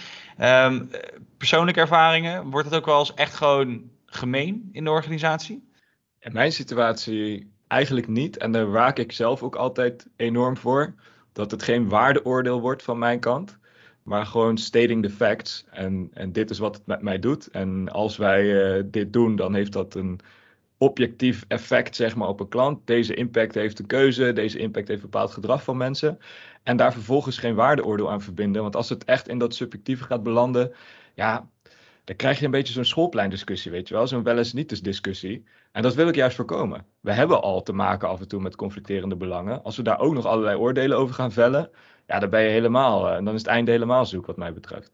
Um, 0.41 0.91
persoonlijke 1.37 1.81
ervaringen, 1.81 2.51
wordt 2.51 2.67
het 2.67 2.77
ook 2.77 2.87
wel 2.87 2.99
eens 2.99 3.15
echt 3.15 3.35
gewoon 3.35 3.91
gemeen 4.07 4.69
in 4.73 4.85
de 4.85 4.91
organisatie? 4.91 5.69
In 6.19 6.33
mijn 6.33 6.53
situatie 6.53 7.53
eigenlijk 7.71 8.09
niet. 8.09 8.37
En 8.37 8.53
daar 8.53 8.71
waak 8.71 8.99
ik 8.99 9.13
zelf 9.13 9.43
ook 9.43 9.57
altijd 9.57 10.07
enorm 10.17 10.57
voor. 10.57 10.95
Dat 11.33 11.51
het 11.51 11.63
geen 11.63 11.89
waardeoordeel 11.89 12.61
wordt 12.61 12.83
van 12.83 12.99
mijn 12.99 13.21
kant. 13.21 13.59
Maar 14.03 14.27
gewoon 14.27 14.59
stating 14.59 15.03
the 15.03 15.11
facts. 15.11 15.65
En, 15.71 16.11
en 16.13 16.33
dit 16.33 16.51
is 16.51 16.59
wat 16.59 16.77
het 16.77 16.87
met 16.87 17.03
mij 17.03 17.19
doet. 17.19 17.47
En 17.47 17.89
als 17.89 18.17
wij 18.17 18.45
uh, 18.45 18.83
dit 18.87 19.13
doen, 19.13 19.37
dan 19.37 19.55
heeft 19.55 19.73
dat 19.73 19.95
een 19.95 20.21
objectief 20.79 21.45
effect 21.49 21.97
zeg 21.97 22.17
maar, 22.17 22.29
op 22.29 22.41
een 22.41 22.49
klant. 22.49 22.87
Deze 22.87 23.15
impact 23.15 23.55
heeft 23.55 23.79
een 23.79 23.87
keuze. 23.87 24.33
Deze 24.33 24.59
impact 24.59 24.89
heeft 24.89 25.03
bepaald 25.03 25.31
gedrag 25.31 25.63
van 25.63 25.77
mensen. 25.77 26.19
En 26.63 26.77
daar 26.77 26.93
vervolgens 26.93 27.39
geen 27.39 27.55
waardeoordeel 27.55 28.11
aan 28.11 28.23
verbinden. 28.23 28.63
Want 28.63 28.77
als 28.77 28.89
het 28.89 29.05
echt 29.05 29.29
in 29.29 29.39
dat 29.39 29.55
subjectieve 29.55 30.05
gaat 30.05 30.23
belanden. 30.23 30.73
Ja, 31.15 31.49
dan 32.05 32.17
krijg 32.17 32.39
je 32.39 32.45
een 32.45 32.51
beetje 32.51 32.73
zo'n 32.73 32.85
schoolpleindiscussie, 32.85 33.71
weet 33.71 33.89
je 33.89 33.95
wel. 33.95 34.07
Zo'n 34.07 34.23
wel 34.23 34.39
eens 34.39 34.53
niet 34.53 34.85
discussie. 34.85 35.45
En 35.73 35.83
dat 35.83 35.95
wil 35.95 36.09
ik 36.09 36.15
juist 36.15 36.37
voorkomen. 36.37 36.87
We 37.01 37.13
hebben 37.13 37.43
al 37.43 37.63
te 37.63 37.73
maken 37.73 38.09
af 38.09 38.21
en 38.21 38.29
toe 38.29 38.41
met 38.41 38.57
conflicterende 38.57 39.17
belangen. 39.17 39.63
Als 39.63 39.77
we 39.77 39.83
daar 39.83 40.01
ook 40.01 40.15
nog 40.15 40.27
allerlei 40.27 40.57
oordelen 40.57 40.99
over 40.99 41.15
gaan 41.15 41.33
vellen, 41.33 41.71
ja, 42.07 42.19
dan 42.19 42.31
ben 42.31 42.43
je 42.43 42.49
helemaal, 42.49 43.11
en 43.11 43.25
dan 43.25 43.35
is 43.35 43.41
het 43.41 43.51
einde 43.51 43.71
helemaal 43.71 44.07
zoek 44.07 44.27
wat 44.27 44.37
mij 44.37 44.53
betreft. 44.53 44.93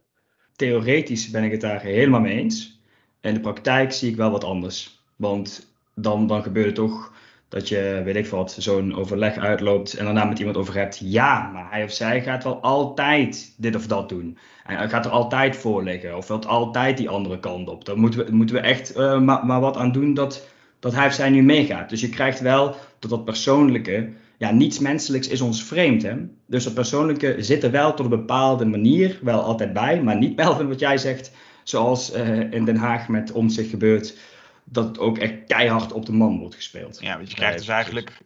Theoretisch 0.57 1.31
ben 1.31 1.45
ik 1.45 1.51
het 1.51 1.61
daar 1.61 1.81
helemaal 1.81 2.21
mee 2.21 2.39
eens. 2.39 2.81
In 3.21 3.35
de 3.35 3.41
praktijk 3.41 3.93
zie 3.93 4.11
ik 4.11 4.17
wel 4.17 4.31
wat 4.31 4.45
anders. 4.45 5.05
Want 5.17 5.75
dan, 5.95 6.27
dan 6.27 6.43
gebeurt 6.43 6.67
het 6.67 6.75
toch 6.75 7.13
dat 7.49 7.69
je, 7.69 8.03
weet 8.05 8.17
ik 8.17 8.27
wat, 8.27 8.57
zo'n 8.59 8.95
overleg 8.95 9.37
uitloopt 9.37 9.95
en 9.95 10.05
daarna 10.05 10.25
met 10.25 10.39
iemand 10.39 10.57
over 10.57 10.75
hebt. 10.75 11.01
Ja, 11.05 11.51
maar 11.53 11.67
hij 11.71 11.85
of 11.85 11.93
zij 11.93 12.23
gaat 12.23 12.45
wel 12.45 12.61
altijd 12.61 13.55
dit 13.57 13.77
of 13.77 13.87
dat 13.87 14.09
doen. 14.09 14.39
En 14.65 14.77
hij 14.77 14.89
gaat 14.89 15.05
er 15.05 15.11
altijd 15.11 15.57
voor 15.57 15.83
liggen 15.83 16.17
of 16.17 16.29
wil 16.29 16.47
altijd 16.47 16.97
die 16.97 17.09
andere 17.09 17.41
kant 17.41 17.69
op. 17.69 17.85
Daar 17.85 17.99
moeten 17.99 18.27
we, 18.27 18.33
moeten 18.33 18.57
we 18.57 18.63
echt 18.63 18.97
uh, 18.97 19.21
maar, 19.21 19.47
maar 19.47 19.61
wat 19.61 19.77
aan 19.77 19.93
doen 19.93 20.15
dat, 20.15 20.49
dat 20.79 20.95
hij 20.95 21.07
of 21.07 21.13
zij 21.13 21.31
nu 21.31 21.43
meegaat. 21.43 21.91
Dus 21.91 22.01
je 22.01 22.09
krijgt 22.09 22.41
wel 22.41 22.77
dat 22.99 23.11
dat 23.11 23.25
persoonlijke, 23.25 24.09
ja, 24.37 24.51
niets 24.51 24.79
menselijks 24.79 25.29
is 25.29 25.41
ons 25.41 25.65
vreemd. 25.65 26.03
Hè? 26.03 26.15
Dus 26.47 26.65
dat 26.65 26.75
persoonlijke 26.75 27.35
zit 27.39 27.65
er 27.65 27.71
wel 27.71 27.95
tot 27.95 28.05
een 28.05 28.19
bepaalde 28.19 28.65
manier 28.65 29.19
wel 29.23 29.41
altijd 29.41 29.73
bij, 29.73 30.03
maar 30.03 30.17
niet 30.17 30.37
Melvin 30.41 30.69
wat 30.69 30.81
jij 30.81 30.99
zegt, 30.99 31.33
zoals 31.63 32.17
uh, 32.17 32.39
in 32.53 32.65
Den 32.65 32.77
Haag 32.77 33.09
met 33.09 33.33
om 33.33 33.49
zich 33.49 33.71
gebeurt 33.71 34.17
dat 34.69 34.85
het 34.85 34.99
ook 34.99 35.19
echt 35.19 35.35
keihard 35.47 35.93
op 35.93 36.07
de 36.07 36.13
man 36.13 36.39
wordt 36.39 36.55
gespeeld. 36.55 36.99
Ja, 37.01 37.17
want 37.17 37.31
je 37.31 37.37
krijgt 37.37 37.59
dus 37.59 37.69
eigenlijk, 37.69 38.19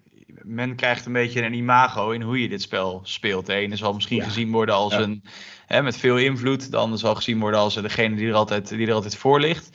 men 0.43 0.77
krijgt 0.77 1.07
een 1.07 1.13
beetje 1.13 1.43
een 1.43 1.55
imago 1.55 2.11
in 2.11 2.23
hoe 2.23 2.43
je 2.43 2.49
dit 2.49 2.63
spel 2.63 3.01
speelt. 3.03 3.47
De 3.47 3.55
ene 3.55 3.77
zal 3.77 3.95
misschien 3.95 4.17
ja. 4.17 4.25
gezien 4.25 4.51
worden 4.51 4.75
als 4.75 4.93
ja. 4.93 5.01
een, 5.01 5.25
hè, 5.67 5.83
met 5.83 5.97
veel 5.97 6.17
invloed, 6.17 6.71
de 6.71 6.77
ander 6.77 6.99
zal 6.99 7.15
gezien 7.15 7.41
worden 7.41 7.61
als 7.61 7.75
degene 7.75 8.17
die 8.17 8.29
er 8.29 8.35
altijd, 8.35 8.69
die 8.69 8.87
er 8.87 8.93
altijd 8.93 9.17
voor 9.17 9.41
ligt. 9.41 9.71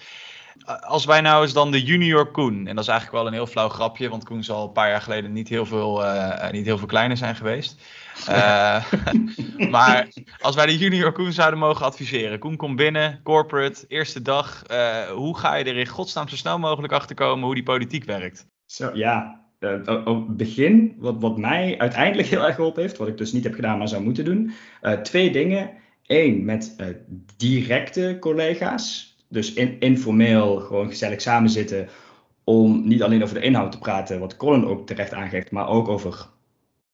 Als 0.80 1.06
wij 1.06 1.22
nou 1.22 1.44
eens 1.44 1.54
dan 1.54 1.72
de 1.72 1.84
junior 1.84 2.32
Koen, 2.32 2.68
en 2.68 2.76
dat 2.76 2.84
is 2.84 2.90
eigenlijk 2.90 3.20
wel 3.22 3.28
een 3.28 3.38
heel 3.38 3.48
flauw 3.48 3.70
grapje, 3.70 4.10
want 4.10 4.24
Koen 4.24 4.44
zal 4.44 4.64
een 4.64 4.72
paar 4.72 4.90
jaar 4.90 5.02
geleden 5.02 5.34
niet 5.34 5.50
heel 5.50 5.66
veel, 5.66 6.04
uh, 6.04 6.50
niet 6.50 6.66
heel 6.66 6.78
veel 6.78 6.88
kleiner 6.88 7.18
zijn 7.18 7.36
geweest. 7.36 7.82
Uh, 8.30 8.92
maar 9.72 10.08
als 10.40 10.56
wij 10.56 10.66
de 10.66 10.78
junior 10.78 11.12
Koen 11.12 11.32
zouden 11.32 11.60
mogen 11.60 11.86
adviseren. 11.86 12.40
Koen 12.40 12.56
komt 12.56 12.76
binnen, 12.76 13.20
corporate, 13.24 13.86
eerste 13.88 14.22
dag. 14.22 14.64
Uh, 14.72 15.02
hoe 15.02 15.38
ga 15.38 15.56
je 15.56 15.64
er 15.64 15.78
in 15.78 15.88
godsnaam 15.88 16.28
zo 16.28 16.36
snel 16.36 16.60
mogelijk 16.60 16.94
achter 16.94 17.16
komen 17.16 17.46
hoe 17.46 17.54
die 17.54 17.64
politiek 17.64 18.04
werkt? 18.04 18.48
Zo, 18.66 18.92
ja, 18.94 19.42
op 20.06 20.28
het 20.28 20.38
begin, 20.38 20.96
wat, 20.98 21.16
wat 21.20 21.38
mij 21.38 21.78
uiteindelijk 21.78 22.28
heel 22.28 22.46
erg 22.46 22.56
geholpen 22.56 22.82
heeft, 22.82 22.98
wat 22.98 23.08
ik 23.08 23.18
dus 23.18 23.32
niet 23.32 23.44
heb 23.44 23.54
gedaan, 23.54 23.78
maar 23.78 23.88
zou 23.88 24.04
moeten 24.04 24.26
doen. 24.26 24.52
twee 25.04 25.32
dingen. 25.32 25.72
Eén, 26.06 26.46
met 26.46 26.76
directe 27.38 28.18
collega's. 28.20 29.16
Dus 29.30 29.54
in, 29.54 29.80
informeel, 29.80 30.60
gewoon 30.60 30.90
gezellig 30.90 31.22
samen 31.22 31.50
zitten. 31.50 31.88
Om 32.44 32.88
niet 32.88 33.04
alleen 33.04 33.24
over 33.24 33.36
de 33.36 33.42
inhoud 33.42 33.72
te 33.72 33.78
praten, 33.78 34.20
wat 34.20 34.38
Colin 34.38 34.66
ook 34.66 34.88
terecht 34.88 35.14
aangeeft, 35.14 35.52
maar 35.52 35.68
ook 35.68 35.88
over 35.88 36.30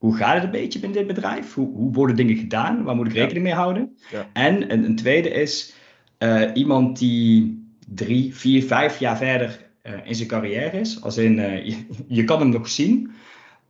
hoe 0.01 0.15
gaat 0.15 0.33
het 0.33 0.43
een 0.43 0.51
beetje 0.51 0.79
binnen 0.79 0.97
dit 0.97 1.15
bedrijf? 1.15 1.53
Hoe, 1.53 1.75
hoe 1.75 1.93
worden 1.93 2.15
dingen 2.15 2.35
gedaan? 2.35 2.83
Waar 2.83 2.95
moet 2.95 3.07
ik 3.07 3.13
rekening 3.13 3.43
mee 3.43 3.53
houden? 3.53 3.97
Ja. 4.11 4.29
En 4.33 4.71
een, 4.71 4.83
een, 4.83 4.95
tweede 4.95 5.29
is 5.29 5.73
uh, 6.19 6.43
iemand 6.53 6.99
die 6.99 7.63
drie, 7.87 8.35
vier, 8.35 8.63
vijf 8.63 8.99
jaar 8.99 9.17
verder 9.17 9.59
uh, 9.83 9.93
in 10.03 10.15
zijn 10.15 10.27
carrière 10.27 10.79
is. 10.79 11.01
Als 11.03 11.17
in, 11.17 11.37
uh, 11.37 11.65
je, 11.67 11.85
je, 12.07 12.23
kan 12.23 12.39
hem 12.39 12.49
nog 12.49 12.69
zien, 12.69 13.11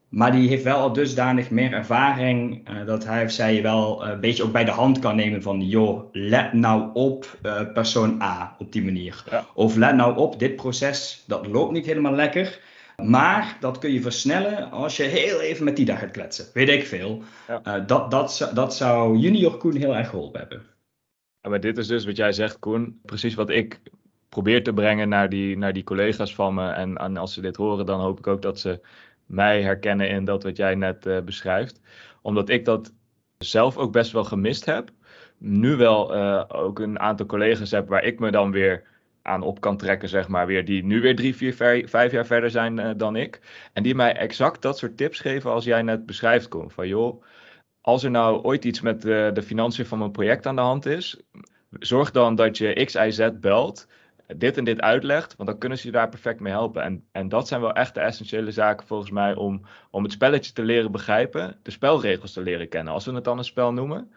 maar 0.09 0.31
die 0.31 0.49
heeft 0.49 0.63
wel 0.63 0.77
al 0.77 0.93
dusdanig 0.93 1.49
meer 1.49 1.73
ervaring 1.73 2.67
dat 2.85 3.05
hij 3.05 3.23
of 3.23 3.31
zij 3.31 3.55
je 3.55 3.61
wel 3.61 4.05
een 4.05 4.19
beetje 4.19 4.43
ook 4.43 4.51
bij 4.51 4.65
de 4.65 4.71
hand 4.71 4.99
kan 4.99 5.15
nemen 5.15 5.41
van, 5.41 5.61
joh, 5.61 6.03
let 6.11 6.53
nou 6.53 6.89
op 6.93 7.37
persoon 7.73 8.21
A 8.21 8.55
op 8.59 8.71
die 8.71 8.83
manier. 8.83 9.23
Ja. 9.29 9.45
Of 9.53 9.75
let 9.75 9.95
nou 9.95 10.17
op, 10.17 10.39
dit 10.39 10.55
proces, 10.55 11.23
dat 11.27 11.47
loopt 11.47 11.71
niet 11.71 11.85
helemaal 11.85 12.15
lekker. 12.15 12.59
Maar 13.03 13.57
dat 13.59 13.77
kun 13.77 13.91
je 13.91 14.01
versnellen 14.01 14.71
als 14.71 14.97
je 14.97 15.03
heel 15.03 15.41
even 15.41 15.65
met 15.65 15.75
die 15.75 15.85
dag 15.85 15.99
gaat 15.99 16.11
kletsen. 16.11 16.45
Weet 16.53 16.69
ik 16.69 16.85
veel. 16.85 17.21
Ja. 17.47 17.61
Uh, 17.67 17.87
dat, 17.87 18.11
dat, 18.11 18.51
dat 18.53 18.75
zou 18.75 19.17
junior 19.17 19.57
Koen 19.57 19.75
heel 19.75 19.95
erg 19.95 20.09
geholpen 20.09 20.39
hebben. 20.39 20.61
Ja, 21.41 21.49
maar 21.49 21.59
dit 21.59 21.77
is 21.77 21.87
dus 21.87 22.05
wat 22.05 22.15
jij 22.15 22.31
zegt, 22.31 22.59
Koen. 22.59 22.99
Precies 23.05 23.33
wat 23.33 23.49
ik 23.49 23.81
probeer 24.29 24.63
te 24.63 24.73
brengen 24.73 25.09
naar 25.09 25.29
die, 25.29 25.57
naar 25.57 25.73
die 25.73 25.83
collega's 25.83 26.35
van 26.35 26.53
me. 26.53 26.69
En, 26.69 26.97
en 26.97 27.17
als 27.17 27.33
ze 27.33 27.41
dit 27.41 27.55
horen, 27.55 27.85
dan 27.85 27.99
hoop 27.99 28.19
ik 28.19 28.27
ook 28.27 28.41
dat 28.41 28.59
ze 28.59 28.79
mij 29.25 29.61
herkennen 29.61 30.09
in 30.09 30.25
dat 30.25 30.43
wat 30.43 30.57
jij 30.57 30.75
net 30.75 31.05
uh, 31.05 31.21
beschrijft. 31.21 31.81
Omdat 32.21 32.49
ik 32.49 32.65
dat 32.65 32.93
zelf 33.37 33.77
ook 33.77 33.91
best 33.91 34.11
wel 34.11 34.23
gemist 34.23 34.65
heb. 34.65 34.89
Nu 35.37 35.75
wel 35.75 36.15
uh, 36.15 36.43
ook 36.47 36.79
een 36.79 36.99
aantal 36.99 37.25
collega's 37.25 37.71
heb 37.71 37.87
waar 37.87 38.03
ik 38.03 38.19
me 38.19 38.31
dan 38.31 38.51
weer 38.51 38.83
aan 39.21 39.41
op 39.41 39.61
kan 39.61 39.77
trekken, 39.77 40.09
zeg 40.09 40.27
maar, 40.27 40.47
weer, 40.47 40.65
die 40.65 40.83
nu 40.83 41.01
weer 41.01 41.15
drie, 41.15 41.35
vier, 41.35 41.53
vijf 41.87 42.11
jaar 42.11 42.25
verder 42.25 42.51
zijn 42.51 42.79
eh, 42.79 42.91
dan 42.97 43.15
ik. 43.15 43.39
En 43.73 43.83
die 43.83 43.95
mij 43.95 44.15
exact 44.15 44.61
dat 44.61 44.77
soort 44.77 44.97
tips 44.97 45.19
geven 45.19 45.51
als 45.51 45.63
jij 45.63 45.81
net 45.81 46.05
beschrijft, 46.05 46.47
Koen. 46.47 46.71
Van 46.71 46.87
joh, 46.87 47.23
als 47.81 48.03
er 48.03 48.11
nou 48.11 48.41
ooit 48.43 48.65
iets 48.65 48.81
met 48.81 49.01
de, 49.01 49.31
de 49.33 49.41
financiën 49.41 49.85
van 49.85 49.97
mijn 49.97 50.11
project 50.11 50.45
aan 50.45 50.55
de 50.55 50.61
hand 50.61 50.85
is, 50.85 51.21
zorg 51.79 52.11
dan 52.11 52.35
dat 52.35 52.57
je 52.57 52.85
X, 52.85 52.95
Y, 52.95 53.09
Z 53.11 53.29
belt 53.39 53.87
dit 54.37 54.57
en 54.57 54.63
dit 54.63 54.81
uitlegt, 54.81 55.35
want 55.35 55.49
dan 55.49 55.57
kunnen 55.57 55.77
ze 55.77 55.85
je 55.85 55.91
daar 55.91 56.09
perfect 56.09 56.39
mee 56.39 56.53
helpen. 56.53 56.83
En, 56.83 57.05
en 57.11 57.29
dat 57.29 57.47
zijn 57.47 57.61
wel 57.61 57.73
echt 57.73 57.93
de 57.93 57.99
essentiële 57.99 58.51
zaken 58.51 58.87
volgens 58.87 59.11
mij 59.11 59.35
om, 59.35 59.61
om 59.91 60.03
het 60.03 60.11
spelletje 60.11 60.53
te 60.53 60.63
leren 60.63 60.91
begrijpen, 60.91 61.57
de 61.63 61.71
spelregels 61.71 62.33
te 62.33 62.41
leren 62.41 62.69
kennen, 62.69 62.93
als 62.93 63.05
we 63.05 63.13
het 63.13 63.23
dan 63.23 63.37
een 63.37 63.43
spel 63.43 63.73
noemen. 63.73 64.11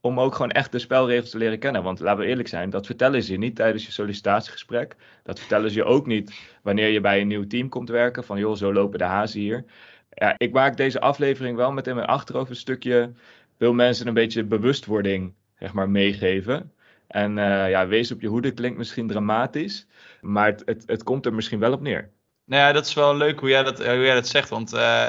Om 0.00 0.20
ook 0.20 0.34
gewoon 0.34 0.50
echt 0.50 0.72
de 0.72 0.78
spelregels 0.78 1.30
te 1.30 1.38
leren 1.38 1.58
kennen. 1.58 1.82
Want 1.82 2.00
laten 2.00 2.20
we 2.20 2.26
eerlijk 2.26 2.48
zijn, 2.48 2.70
dat 2.70 2.86
vertellen 2.86 3.22
ze 3.22 3.32
je 3.32 3.38
niet 3.38 3.56
tijdens 3.56 3.86
je 3.86 3.92
sollicitatiegesprek. 3.92 4.96
Dat 5.22 5.38
vertellen 5.38 5.70
ze 5.70 5.76
je 5.76 5.84
ook 5.84 6.06
niet 6.06 6.32
wanneer 6.62 6.88
je 6.88 7.00
bij 7.00 7.20
een 7.20 7.26
nieuw 7.28 7.46
team 7.46 7.68
komt 7.68 7.88
werken. 7.88 8.24
Van 8.24 8.38
joh, 8.38 8.56
zo 8.56 8.72
lopen 8.72 8.98
de 8.98 9.04
hazen 9.04 9.40
hier. 9.40 9.64
Ja, 10.10 10.34
ik 10.36 10.52
maak 10.52 10.76
deze 10.76 11.00
aflevering 11.00 11.56
wel 11.56 11.72
met 11.72 11.86
in 11.86 11.94
mijn 11.94 12.06
achterhoofd 12.06 12.50
een 12.50 12.56
stukje. 12.56 13.12
Wil 13.56 13.72
mensen 13.72 14.06
een 14.06 14.14
beetje 14.14 14.44
bewustwording 14.44 15.34
zeg 15.58 15.72
maar, 15.72 15.90
meegeven. 15.90 16.72
En 17.06 17.36
uh, 17.36 17.70
ja, 17.70 17.86
wees 17.86 18.12
op 18.12 18.20
je 18.20 18.28
hoede 18.28 18.52
klinkt 18.52 18.78
misschien 18.78 19.06
dramatisch, 19.06 19.86
maar 20.20 20.46
het, 20.64 20.82
het 20.86 21.02
komt 21.02 21.26
er 21.26 21.34
misschien 21.34 21.58
wel 21.58 21.72
op 21.72 21.80
neer. 21.80 22.10
Nou 22.50 22.62
ja, 22.62 22.72
dat 22.72 22.86
is 22.86 22.94
wel 22.94 23.16
leuk 23.16 23.40
hoe 23.40 23.48
jij 23.48 23.62
dat, 23.62 23.78
hoe 23.78 24.04
jij 24.04 24.14
dat 24.14 24.28
zegt. 24.28 24.48
Want 24.48 24.74
uh, 24.74 25.06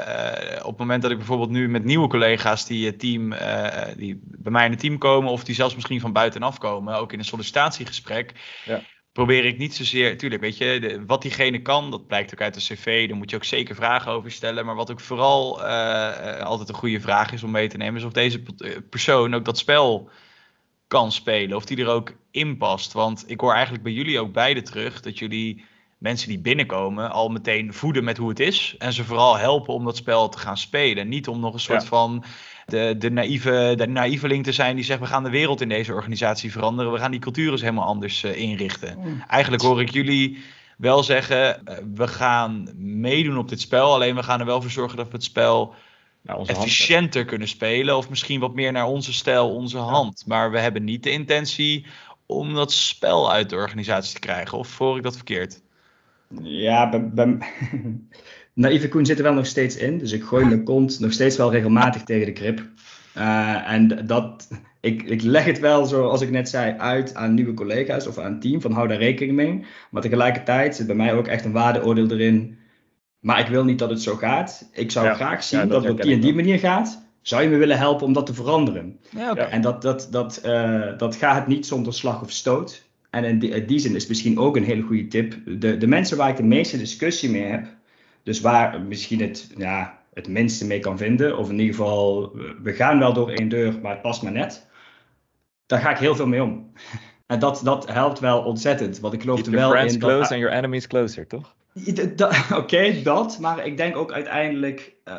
op 0.58 0.68
het 0.68 0.78
moment 0.78 1.02
dat 1.02 1.10
ik 1.10 1.16
bijvoorbeeld 1.16 1.50
nu 1.50 1.68
met 1.68 1.84
nieuwe 1.84 2.08
collega's 2.08 2.66
die, 2.66 2.96
team, 2.96 3.32
uh, 3.32 3.82
die 3.96 4.20
bij 4.22 4.52
mij 4.52 4.64
in 4.64 4.70
het 4.70 4.80
team 4.80 4.98
komen, 4.98 5.30
of 5.30 5.44
die 5.44 5.54
zelfs 5.54 5.74
misschien 5.74 6.00
van 6.00 6.12
buitenaf 6.12 6.58
komen, 6.58 6.94
ook 6.94 7.12
in 7.12 7.18
een 7.18 7.24
sollicitatiegesprek, 7.24 8.32
ja. 8.64 8.82
probeer 9.12 9.44
ik 9.44 9.58
niet 9.58 9.74
zozeer, 9.74 10.18
tuurlijk, 10.18 10.40
weet 10.40 10.56
je, 10.56 10.80
de, 10.80 11.04
wat 11.06 11.22
diegene 11.22 11.62
kan, 11.62 11.90
dat 11.90 12.06
blijkt 12.06 12.32
ook 12.32 12.40
uit 12.40 12.54
de 12.54 12.60
cv, 12.60 13.08
daar 13.08 13.16
moet 13.16 13.30
je 13.30 13.36
ook 13.36 13.44
zeker 13.44 13.74
vragen 13.74 14.12
over 14.12 14.30
stellen. 14.30 14.66
Maar 14.66 14.74
wat 14.74 14.90
ook 14.90 15.00
vooral 15.00 15.62
altijd 16.42 16.68
een 16.68 16.74
goede 16.74 17.00
vraag 17.00 17.32
is 17.32 17.42
om 17.42 17.50
mee 17.50 17.68
te 17.68 17.76
nemen, 17.76 18.00
is 18.00 18.06
of 18.06 18.12
deze 18.12 18.42
persoon 18.90 19.34
ook 19.34 19.44
dat 19.44 19.58
spel 19.58 20.10
kan 20.86 21.12
spelen. 21.12 21.56
Of 21.56 21.64
die 21.64 21.80
er 21.80 21.88
ook 21.88 22.12
in 22.30 22.56
past. 22.56 22.92
Want 22.92 23.24
ik 23.26 23.40
hoor 23.40 23.52
eigenlijk 23.52 23.82
bij 23.82 23.92
jullie 23.92 24.20
ook 24.20 24.32
beide 24.32 24.62
terug 24.62 25.00
dat 25.00 25.18
jullie 25.18 25.70
mensen 26.02 26.28
die 26.28 26.38
binnenkomen 26.38 27.10
al 27.10 27.28
meteen 27.28 27.72
voeden 27.72 28.04
met 28.04 28.16
hoe 28.16 28.28
het 28.28 28.40
is. 28.40 28.74
En 28.78 28.92
ze 28.92 29.04
vooral 29.04 29.38
helpen 29.38 29.74
om 29.74 29.84
dat 29.84 29.96
spel 29.96 30.28
te 30.28 30.38
gaan 30.38 30.58
spelen. 30.58 31.08
Niet 31.08 31.28
om 31.28 31.40
nog 31.40 31.54
een 31.54 31.60
soort 31.60 31.84
van 31.84 32.24
de, 32.66 32.94
de, 32.98 33.10
naïeve, 33.10 33.74
de 33.76 33.86
naïveling 33.86 34.44
te 34.44 34.52
zijn 34.52 34.76
die 34.76 34.84
zegt 34.84 35.00
we 35.00 35.06
gaan 35.06 35.22
de 35.22 35.30
wereld 35.30 35.60
in 35.60 35.68
deze 35.68 35.92
organisatie 35.92 36.52
veranderen. 36.52 36.92
We 36.92 36.98
gaan 36.98 37.10
die 37.10 37.20
cultuur 37.20 37.50
eens 37.50 37.60
helemaal 37.60 37.86
anders 37.86 38.24
uh, 38.24 38.36
inrichten. 38.36 38.98
Mm. 38.98 39.24
Eigenlijk 39.28 39.62
hoor 39.62 39.80
ik 39.80 39.90
jullie 39.90 40.42
wel 40.76 41.02
zeggen 41.02 41.62
uh, 41.64 41.74
we 41.94 42.08
gaan 42.08 42.68
meedoen 42.76 43.38
op 43.38 43.48
dit 43.48 43.60
spel. 43.60 43.92
Alleen 43.92 44.14
we 44.14 44.22
gaan 44.22 44.40
er 44.40 44.46
wel 44.46 44.62
voor 44.62 44.70
zorgen 44.70 44.96
dat 44.96 45.06
we 45.06 45.12
het 45.12 45.24
spel 45.24 45.74
efficiënter 46.46 47.24
kunnen 47.24 47.48
spelen. 47.48 47.96
Of 47.96 48.08
misschien 48.08 48.40
wat 48.40 48.54
meer 48.54 48.72
naar 48.72 48.86
onze 48.86 49.12
stijl, 49.12 49.54
onze 49.54 49.78
hand. 49.78 50.22
Maar 50.26 50.50
we 50.50 50.58
hebben 50.58 50.84
niet 50.84 51.02
de 51.02 51.10
intentie 51.10 51.86
om 52.26 52.54
dat 52.54 52.72
spel 52.72 53.32
uit 53.32 53.50
de 53.50 53.56
organisatie 53.56 54.14
te 54.14 54.20
krijgen. 54.20 54.58
Of 54.58 54.68
voor 54.68 54.96
ik 54.96 55.02
dat 55.02 55.16
verkeerd? 55.16 55.60
Ja, 56.42 56.88
bij, 56.88 57.10
bij... 57.10 57.36
Naïeve 58.54 58.88
Koen 58.88 59.06
zit 59.06 59.18
er 59.18 59.24
wel 59.24 59.34
nog 59.34 59.46
steeds 59.46 59.76
in. 59.76 59.98
Dus 59.98 60.12
ik 60.12 60.22
gooi 60.22 60.44
mijn 60.44 60.64
kont 60.64 61.00
nog 61.00 61.12
steeds 61.12 61.36
wel 61.36 61.50
regelmatig 61.50 62.02
tegen 62.02 62.26
de 62.26 62.32
krip. 62.32 62.68
Uh, 63.16 63.70
en 63.70 64.06
dat, 64.06 64.48
ik, 64.80 65.02
ik 65.02 65.22
leg 65.22 65.44
het 65.44 65.58
wel, 65.58 65.86
zoals 65.86 66.20
ik 66.20 66.30
net 66.30 66.48
zei, 66.48 66.78
uit 66.78 67.14
aan 67.14 67.34
nieuwe 67.34 67.54
collega's 67.54 68.06
of 68.06 68.18
aan 68.18 68.32
het 68.32 68.40
team. 68.40 68.60
Van 68.60 68.72
hou 68.72 68.88
daar 68.88 68.98
rekening 68.98 69.36
mee. 69.36 69.64
Maar 69.90 70.02
tegelijkertijd 70.02 70.76
zit 70.76 70.86
bij 70.86 70.96
mij 70.96 71.14
ook 71.14 71.26
echt 71.26 71.44
een 71.44 71.52
waardeoordeel 71.52 72.10
erin 72.10 72.60
maar 73.22 73.40
ik 73.40 73.46
wil 73.46 73.64
niet 73.64 73.78
dat 73.78 73.90
het 73.90 74.02
zo 74.02 74.16
gaat. 74.16 74.68
Ik 74.72 74.90
zou 74.90 75.14
graag 75.14 75.42
zien 75.44 75.68
dat, 75.68 75.82
het 75.82 75.92
op 75.92 76.02
die 76.02 76.14
en 76.14 76.20
die 76.20 76.34
manier 76.34 76.58
gaat. 76.58 77.02
Zou 77.20 77.42
je 77.42 77.48
me 77.48 77.56
willen 77.56 77.78
helpen 77.78 78.06
om 78.06 78.12
dat 78.12 78.26
te 78.26 78.34
veranderen? 78.34 78.98
Ja, 79.10 79.34
En 79.34 79.60
dat, 79.60 79.82
dat, 79.82 80.08
dat, 80.10 80.42
uh, 80.44 80.98
dat 80.98 81.16
gaat 81.16 81.46
niet 81.46 81.66
zonder 81.66 81.94
slag 81.94 82.22
of 82.22 82.30
stoot. 82.30 82.84
En 83.12 83.24
in 83.24 83.38
die, 83.38 83.50
in 83.50 83.66
die, 83.66 83.78
zin 83.78 83.94
is 83.94 84.06
misschien 84.06 84.38
ook 84.38 84.56
een 84.56 84.64
hele 84.64 84.82
goede 84.82 85.08
tip. 85.08 85.34
De, 85.46 85.76
de 85.76 85.86
mensen 85.86 86.16
waar 86.16 86.28
ik 86.28 86.36
de 86.36 86.42
meeste 86.42 86.78
discussie 86.78 87.30
mee 87.30 87.42
heb, 87.42 87.66
dus 88.22 88.40
waar 88.40 88.80
misschien 88.80 89.20
het, 89.20 89.52
ja, 89.56 90.02
het 90.14 90.28
minste 90.28 90.66
mee 90.66 90.78
kan 90.78 90.98
vinden, 90.98 91.38
of 91.38 91.50
in 91.50 91.58
ieder 91.58 91.74
geval, 91.74 92.32
we 92.62 92.72
gaan 92.72 92.98
wel 92.98 93.12
door 93.12 93.30
één 93.30 93.48
deur, 93.48 93.78
maar 93.82 93.92
het 93.92 94.02
past 94.02 94.22
maar 94.22 94.32
net. 94.32 94.66
Daar 95.66 95.80
ga 95.80 95.90
ik 95.90 95.98
heel 95.98 96.16
veel 96.16 96.26
mee 96.26 96.42
om. 96.42 96.72
En 97.26 97.38
dat, 97.38 97.60
dat 97.64 97.92
helpt 97.92 98.18
wel 98.18 98.42
ontzettend. 98.42 99.00
Want 99.00 99.14
ik 99.14 99.20
geloof 99.20 99.46
er 99.46 99.50
wel 99.50 99.74
in. 99.74 99.98
close 99.98 100.18
dat, 100.18 100.30
and 100.30 100.40
your 100.40 100.52
enemies 100.52 100.86
closer, 100.86 101.26
toch? 101.26 101.54
Oké, 102.60 103.02
dat. 103.02 103.38
Maar 103.40 103.66
ik 103.66 103.76
denk 103.76 103.96
ook 103.96 104.12
uiteindelijk, 104.12 104.91
uh, 105.08 105.14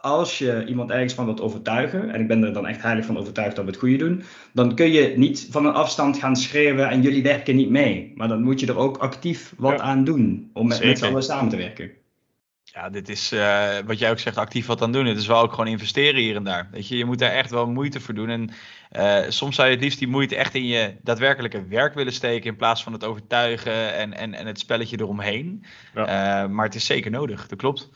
als 0.00 0.38
je 0.38 0.64
iemand 0.66 0.90
ergens 0.90 1.14
van 1.14 1.24
wilt 1.24 1.40
overtuigen, 1.40 2.10
en 2.10 2.20
ik 2.20 2.28
ben 2.28 2.44
er 2.44 2.52
dan 2.52 2.66
echt 2.66 2.82
heilig 2.82 3.04
van 3.04 3.18
overtuigd 3.18 3.56
dat 3.56 3.64
we 3.64 3.70
het 3.70 3.80
goede 3.80 3.96
doen, 3.96 4.22
dan 4.52 4.74
kun 4.74 4.90
je 4.90 5.12
niet 5.16 5.48
van 5.50 5.66
een 5.66 5.72
afstand 5.72 6.18
gaan 6.18 6.36
schreeuwen 6.36 6.88
en 6.88 7.02
jullie 7.02 7.22
werken 7.22 7.56
niet 7.56 7.70
mee. 7.70 8.12
Maar 8.14 8.28
dan 8.28 8.42
moet 8.42 8.60
je 8.60 8.66
er 8.66 8.78
ook 8.78 8.96
actief 8.96 9.54
wat 9.56 9.80
aan 9.80 10.04
doen 10.04 10.50
om 10.52 10.68
met, 10.68 10.84
met 10.84 10.98
z'n 10.98 11.04
allen 11.04 11.22
samen 11.22 11.48
te 11.48 11.56
werken. 11.56 11.90
Ja, 12.74 12.90
dit 12.90 13.08
is 13.08 13.32
uh, 13.32 13.78
wat 13.86 13.98
jij 13.98 14.10
ook 14.10 14.18
zegt, 14.18 14.36
actief 14.36 14.66
wat 14.66 14.82
aan 14.82 14.92
doen. 14.92 15.06
Het 15.06 15.18
is 15.18 15.26
wel 15.26 15.42
ook 15.42 15.50
gewoon 15.50 15.66
investeren 15.66 16.20
hier 16.20 16.36
en 16.36 16.44
daar. 16.44 16.68
Weet 16.72 16.88
je, 16.88 16.96
je 16.96 17.04
moet 17.04 17.18
daar 17.18 17.30
echt 17.30 17.50
wel 17.50 17.66
moeite 17.66 18.00
voor 18.00 18.14
doen. 18.14 18.28
En 18.28 18.50
uh, 18.92 19.30
soms 19.30 19.56
zou 19.56 19.68
je 19.68 19.74
het 19.74 19.82
liefst 19.82 19.98
die 19.98 20.08
moeite 20.08 20.36
echt 20.36 20.54
in 20.54 20.66
je 20.66 20.94
daadwerkelijke 21.02 21.66
werk 21.66 21.94
willen 21.94 22.12
steken. 22.12 22.50
In 22.50 22.56
plaats 22.56 22.82
van 22.82 22.92
het 22.92 23.04
overtuigen 23.04 23.94
en, 23.94 24.12
en, 24.12 24.34
en 24.34 24.46
het 24.46 24.58
spelletje 24.58 25.00
eromheen. 25.00 25.64
Ja. 25.94 26.44
Uh, 26.44 26.50
maar 26.50 26.64
het 26.64 26.74
is 26.74 26.86
zeker 26.86 27.10
nodig, 27.10 27.46
dat 27.46 27.58
klopt. 27.58 27.90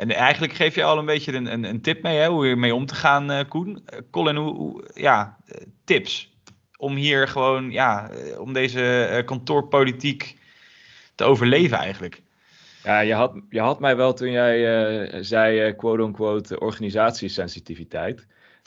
En 0.00 0.10
eigenlijk 0.10 0.52
geef 0.52 0.74
je 0.74 0.84
al 0.84 0.98
een 0.98 1.06
beetje 1.06 1.32
een, 1.32 1.52
een, 1.52 1.64
een 1.64 1.80
tip 1.80 2.02
mee, 2.02 2.18
hè, 2.18 2.28
hoe 2.28 2.46
je 2.46 2.56
mee 2.56 2.74
om 2.74 2.86
te 2.86 2.94
gaan, 2.94 3.48
Koen. 3.48 3.84
Colin, 4.10 4.36
hoe, 4.36 4.54
hoe, 4.54 4.90
ja, 4.94 5.36
tips 5.84 6.32
om 6.76 6.94
hier 6.96 7.28
gewoon, 7.28 7.70
ja, 7.70 8.10
om 8.38 8.52
deze 8.52 9.22
kantoorpolitiek 9.24 10.36
te 11.14 11.24
overleven 11.24 11.78
eigenlijk. 11.78 12.22
Ja, 12.84 13.00
je 13.00 13.14
had, 13.14 13.40
je 13.48 13.60
had 13.60 13.80
mij 13.80 13.96
wel 13.96 14.12
toen 14.12 14.30
jij 14.30 14.58
uh, 15.12 15.18
zei, 15.22 15.68
uh, 15.68 15.76
quote-unquote, 15.76 16.60
organisatiesensitiviteit. 16.60 18.26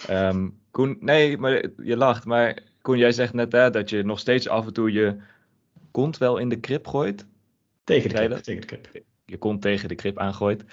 Um, 0.10 0.60
Koen, 0.72 0.98
nee, 1.00 1.38
maar 1.38 1.64
je 1.84 1.98
lacht. 1.98 2.26
Maar 2.26 2.58
Koen, 2.82 2.98
jij 2.98 3.12
zegt 3.12 3.34
net 3.34 3.52
hè, 3.52 3.70
dat 3.70 3.90
je 3.90 4.04
nog 4.04 4.20
steeds 4.20 4.48
af 4.48 4.66
en 4.66 4.74
toe 4.74 4.92
je 4.92 5.18
kont 5.92 6.18
wel 6.18 6.38
in 6.38 6.50
de 6.50 6.60
krip 6.60 6.88
gooit. 6.88 7.26
Tegen 7.84 8.10
de 8.10 8.16
krip, 8.16 8.38
tegen 8.38 8.62
de 8.62 8.68
krip. 8.68 9.06
Je 9.26 9.38
kont 9.38 9.62
tegen 9.62 9.88
de 9.88 9.96
krip 9.96 10.18
aangooit. 10.18 10.64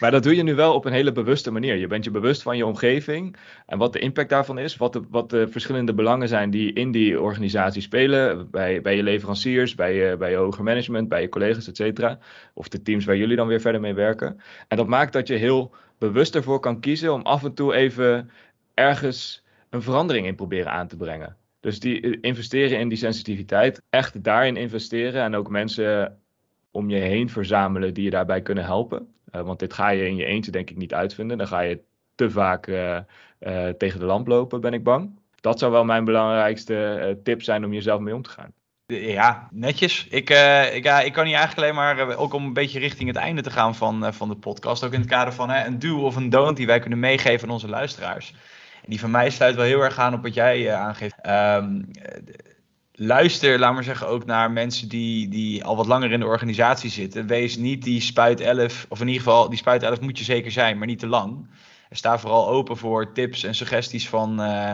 Maar 0.00 0.10
dat 0.10 0.22
doe 0.22 0.36
je 0.36 0.42
nu 0.42 0.54
wel 0.54 0.74
op 0.74 0.84
een 0.84 0.92
hele 0.92 1.12
bewuste 1.12 1.50
manier. 1.50 1.76
Je 1.76 1.86
bent 1.86 2.04
je 2.04 2.10
bewust 2.10 2.42
van 2.42 2.56
je 2.56 2.66
omgeving 2.66 3.36
en 3.66 3.78
wat 3.78 3.92
de 3.92 3.98
impact 3.98 4.28
daarvan 4.28 4.58
is. 4.58 4.76
Wat 4.76 4.92
de, 4.92 5.02
wat 5.10 5.30
de 5.30 5.48
verschillende 5.48 5.94
belangen 5.94 6.28
zijn 6.28 6.50
die 6.50 6.72
in 6.72 6.90
die 6.90 7.20
organisatie 7.20 7.82
spelen. 7.82 8.50
Bij, 8.50 8.80
bij 8.80 8.96
je 8.96 9.02
leveranciers, 9.02 9.74
bij 9.74 9.94
je, 9.94 10.16
bij 10.16 10.30
je 10.30 10.36
hoger 10.36 10.64
management, 10.64 11.08
bij 11.08 11.20
je 11.20 11.28
collega's, 11.28 11.68
et 11.68 11.76
cetera. 11.76 12.18
Of 12.54 12.68
de 12.68 12.82
teams 12.82 13.04
waar 13.04 13.16
jullie 13.16 13.36
dan 13.36 13.46
weer 13.46 13.60
verder 13.60 13.80
mee 13.80 13.94
werken. 13.94 14.40
En 14.68 14.76
dat 14.76 14.86
maakt 14.86 15.12
dat 15.12 15.28
je 15.28 15.34
heel 15.34 15.74
bewust 15.98 16.34
ervoor 16.34 16.60
kan 16.60 16.80
kiezen 16.80 17.12
om 17.12 17.22
af 17.22 17.44
en 17.44 17.54
toe 17.54 17.74
even 17.74 18.30
ergens 18.74 19.44
een 19.70 19.82
verandering 19.82 20.26
in 20.26 20.34
proberen 20.34 20.72
aan 20.72 20.88
te 20.88 20.96
brengen. 20.96 21.36
Dus 21.60 21.80
die 21.80 22.00
eh, 22.00 22.18
investeren 22.20 22.78
in 22.78 22.88
die 22.88 22.98
sensitiviteit, 22.98 23.82
echt 23.90 24.24
daarin 24.24 24.56
investeren 24.56 25.22
en 25.22 25.34
ook 25.34 25.50
mensen 25.50 26.18
om 26.70 26.90
je 26.90 26.96
heen 26.96 27.28
verzamelen 27.28 27.94
die 27.94 28.04
je 28.04 28.10
daarbij 28.10 28.42
kunnen 28.42 28.64
helpen. 28.64 29.14
Uh, 29.34 29.40
want 29.40 29.58
dit 29.58 29.72
ga 29.72 29.88
je 29.88 30.06
in 30.06 30.16
je 30.16 30.24
eentje 30.24 30.50
denk 30.50 30.70
ik 30.70 30.76
niet 30.76 30.94
uitvinden. 30.94 31.38
Dan 31.38 31.46
ga 31.46 31.60
je 31.60 31.80
te 32.14 32.30
vaak 32.30 32.66
uh, 32.66 32.98
uh, 33.40 33.68
tegen 33.68 34.00
de 34.00 34.06
lamp 34.06 34.26
lopen, 34.26 34.60
ben 34.60 34.72
ik 34.72 34.84
bang. 34.84 35.18
Dat 35.40 35.58
zou 35.58 35.72
wel 35.72 35.84
mijn 35.84 36.04
belangrijkste 36.04 37.18
tip 37.22 37.42
zijn 37.42 37.64
om 37.64 37.72
jezelf 37.72 38.00
mee 38.00 38.14
om 38.14 38.22
te 38.22 38.30
gaan. 38.30 38.52
Ja, 38.86 39.48
netjes. 39.50 40.06
Ik, 40.06 40.30
ik, 40.72 40.84
ja, 40.84 41.00
ik 41.00 41.12
kan 41.12 41.26
hier 41.26 41.36
eigenlijk 41.36 41.56
alleen 41.56 41.74
maar, 41.74 42.16
ook 42.16 42.32
om 42.32 42.44
een 42.44 42.52
beetje 42.52 42.78
richting 42.78 43.08
het 43.08 43.18
einde 43.18 43.42
te 43.42 43.50
gaan 43.50 43.74
van, 43.74 44.14
van 44.14 44.28
de 44.28 44.36
podcast, 44.36 44.84
ook 44.84 44.92
in 44.92 45.00
het 45.00 45.08
kader 45.08 45.32
van 45.32 45.50
een 45.50 45.78
do 45.78 46.04
of 46.04 46.16
een 46.16 46.30
don't 46.30 46.56
die 46.56 46.66
wij 46.66 46.78
kunnen 46.78 46.98
meegeven 46.98 47.48
aan 47.48 47.54
onze 47.54 47.68
luisteraars. 47.68 48.34
En 48.82 48.90
die 48.90 49.00
van 49.00 49.10
mij 49.10 49.30
sluit 49.30 49.54
wel 49.54 49.64
heel 49.64 49.80
erg 49.80 49.98
aan 49.98 50.14
op 50.14 50.22
wat 50.22 50.34
jij 50.34 50.74
aangeeft. 50.74 51.14
Um, 51.26 51.90
luister, 52.96 53.58
laat 53.58 53.74
maar 53.74 53.84
zeggen, 53.84 54.08
ook 54.08 54.24
naar 54.24 54.50
mensen 54.50 54.88
die, 54.88 55.28
die 55.28 55.64
al 55.64 55.76
wat 55.76 55.86
langer 55.86 56.12
in 56.12 56.20
de 56.20 56.26
organisatie 56.26 56.90
zitten. 56.90 57.26
Wees 57.26 57.56
niet 57.56 57.82
die 57.82 58.00
spuit 58.00 58.40
11, 58.40 58.86
of 58.88 59.00
in 59.00 59.06
ieder 59.06 59.22
geval, 59.22 59.48
die 59.48 59.58
spuit 59.58 59.82
11 59.82 60.00
moet 60.00 60.18
je 60.18 60.24
zeker 60.24 60.50
zijn, 60.50 60.78
maar 60.78 60.86
niet 60.86 60.98
te 60.98 61.06
lang. 61.06 61.46
Sta 61.90 62.18
vooral 62.18 62.48
open 62.48 62.76
voor 62.76 63.12
tips 63.12 63.44
en 63.44 63.54
suggesties 63.54 64.08
van, 64.08 64.40
uh, 64.40 64.72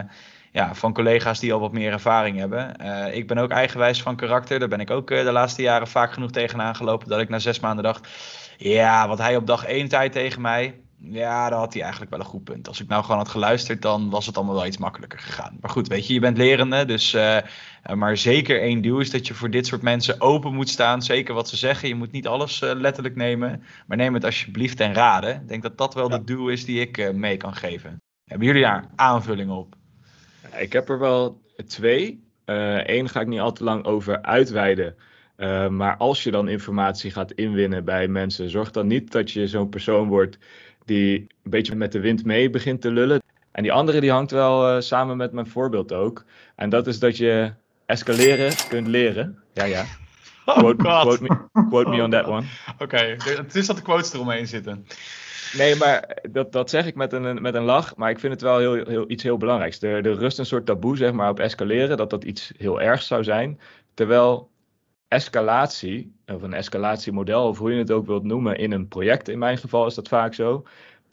ja, 0.53 0.75
van 0.75 0.93
collega's 0.93 1.41
die 1.41 1.53
al 1.53 1.61
wat 1.61 1.73
meer 1.73 1.93
ervaring 1.93 2.39
hebben. 2.39 2.75
Uh, 2.83 3.15
ik 3.15 3.27
ben 3.27 3.39
ook 3.39 3.51
eigenwijs 3.51 4.03
van 4.03 4.17
karakter. 4.17 4.59
Daar 4.59 4.69
ben 4.69 4.81
ik 4.81 4.91
ook 4.91 5.11
uh, 5.11 5.25
de 5.25 5.33
laatste 5.33 5.63
jaren 5.63 5.89
vaak 5.89 6.13
genoeg 6.13 6.31
tegenaan 6.31 6.77
gelopen. 6.77 7.09
Dat 7.09 7.21
ik 7.21 7.29
na 7.29 7.39
zes 7.39 7.61
maanden 7.61 7.85
dacht, 7.85 8.09
ja, 8.57 9.09
wat 9.09 9.19
hij 9.19 9.37
op 9.37 9.47
dag 9.47 9.65
één 9.65 9.89
tijd 9.89 10.13
tegen 10.13 10.41
mij. 10.41 10.81
Ja, 11.03 11.49
daar 11.49 11.59
had 11.59 11.73
hij 11.73 11.83
eigenlijk 11.83 12.11
wel 12.11 12.21
een 12.21 12.27
goed 12.27 12.45
punt. 12.45 12.69
Als 12.69 12.81
ik 12.81 12.89
nou 12.89 13.03
gewoon 13.03 13.19
had 13.19 13.29
geluisterd, 13.29 13.83
dan 13.83 14.11
was 14.11 14.27
het 14.27 14.37
allemaal 14.37 14.55
wel 14.55 14.67
iets 14.67 14.79
makkelijker 14.79 15.19
gegaan. 15.19 15.57
Maar 15.61 15.71
goed, 15.71 15.89
weet 15.89 16.07
je, 16.07 16.15
je 16.15 16.21
bent 16.21 16.37
lerende, 16.37 16.85
dus 16.85 17.15
uh, 17.15 17.39
Uh, 17.89 17.97
maar 17.97 18.17
zeker 18.17 18.61
één 18.61 18.81
duw 18.81 18.99
is 18.99 19.11
dat 19.11 19.27
je 19.27 19.35
voor 19.35 19.51
dit 19.51 19.67
soort 19.67 19.83
mensen 19.83 20.21
open 20.21 20.55
moet 20.55 20.69
staan. 20.69 21.03
Zeker 21.03 21.35
wat 21.35 21.49
ze 21.49 21.57
zeggen. 21.57 21.89
Je 21.89 21.95
moet 21.95 22.13
niet 22.13 22.27
alles 22.27 22.63
uh, 22.63 22.71
letterlijk 22.75 23.17
nemen. 23.17 23.63
Maar 23.87 23.97
neem 23.97 24.15
het 24.15 24.25
alsjeblieft 24.25 24.77
ten 24.77 24.95
rade. 24.95 25.31
Ik 25.31 25.49
denk 25.49 25.63
dat 25.63 25.79
dat 25.79 25.95
wel 25.95 26.11
ja. 26.11 26.19
de 26.19 26.25
duw 26.25 26.49
is 26.49 26.65
die 26.65 26.81
ik 26.81 26.99
uh, 26.99 27.11
mee 27.11 27.37
kan 27.37 27.55
geven. 27.55 28.03
Hebben 28.25 28.47
jullie 28.47 28.63
daar 28.63 28.85
aanvullingen 28.97 29.57
op? 29.57 29.75
Ik 30.57 30.73
heb 30.73 30.89
er 30.89 30.99
wel 30.99 31.41
twee. 31.67 32.29
Eén 32.45 33.09
ga 33.09 33.21
ik 33.21 33.27
niet 33.27 33.41
al 33.41 33.53
te 33.53 33.65
lang 33.65 33.85
over 33.85 34.23
uitweiden. 34.23 34.97
Maar 35.71 35.97
als 35.97 36.23
je 36.23 36.31
dan 36.31 36.49
informatie 36.49 37.11
gaat 37.11 37.33
inwinnen 37.33 37.85
bij 37.85 38.09
mensen, 38.09 38.51
zorg 38.51 38.71
dan 38.71 38.87
niet 38.87 39.13
dat 39.13 39.31
je 39.31 39.47
zo'n 39.47 39.69
persoon 39.69 40.09
wordt 40.09 40.39
die 40.85 41.19
een 41.19 41.51
beetje 41.51 41.75
met 41.75 41.93
de 41.93 42.01
wind 42.01 42.25
mee 42.25 42.51
begint 42.51 42.81
te 42.81 42.91
lullen. 42.91 43.23
En 43.53 43.63
die 43.63 43.73
andere 43.73 44.01
die 44.01 44.11
hangt 44.11 44.31
wel 44.31 44.75
uh, 44.75 44.81
samen 44.81 45.17
met 45.17 45.33
mijn 45.33 45.47
voorbeeld 45.47 45.93
ook. 45.93 46.25
En 46.57 46.69
dat 46.69 46.87
is 46.87 46.99
dat 46.99 47.17
je 47.17 47.53
escaleren 47.87 48.53
kunt 48.69 48.87
leren. 48.87 49.39
Ja, 49.53 49.65
ja. 49.65 49.85
Oh 50.45 50.77
quote, 50.77 51.23
me, 51.23 51.63
quote 51.69 51.91
me 51.91 52.03
on 52.03 52.11
that 52.11 52.27
one. 52.27 52.47
Oké, 52.73 52.83
okay. 52.83 53.11
het 53.37 53.55
is 53.55 53.67
dat 53.67 53.77
de 53.77 53.83
quotes 53.83 54.13
eromheen 54.13 54.47
zitten. 54.47 54.87
Nee, 55.57 55.77
maar 55.77 56.19
dat, 56.31 56.53
dat 56.53 56.71
zeg 56.71 56.87
ik 56.87 56.95
met 56.95 57.13
een, 57.13 57.43
met 57.43 57.55
een 57.55 57.63
lach. 57.63 57.97
Maar 57.97 58.11
ik 58.11 58.19
vind 58.19 58.33
het 58.33 58.43
wel 58.43 58.59
heel, 58.59 58.87
heel, 58.87 59.11
iets 59.11 59.23
heel 59.23 59.37
belangrijks. 59.37 59.83
Er, 59.83 60.07
er 60.07 60.15
rust 60.15 60.39
een 60.39 60.47
soort 60.47 60.67
taboe 60.67 60.97
zeg 60.97 61.13
maar, 61.13 61.31
op 61.31 61.41
escaleren. 61.41 61.97
Dat 61.97 62.11
dat 62.11 62.25
iets 62.25 62.53
heel 62.57 62.81
ergs 62.81 63.07
zou 63.07 63.25
zijn. 63.25 63.61
Terwijl 63.95 64.51
escalatie, 65.11 66.13
of 66.27 66.43
een 66.43 66.53
escalatiemodel, 66.53 67.49
of 67.49 67.59
hoe 67.59 67.73
je 67.73 67.79
het 67.79 67.91
ook 67.91 68.07
wilt 68.07 68.23
noemen, 68.23 68.57
in 68.57 68.73
een 68.73 68.89
project, 68.89 69.29
in 69.29 69.39
mijn 69.39 69.59
geval 69.59 69.87
is 69.87 69.95
dat 69.95 70.09
vaak 70.09 70.35
zo, 70.35 70.67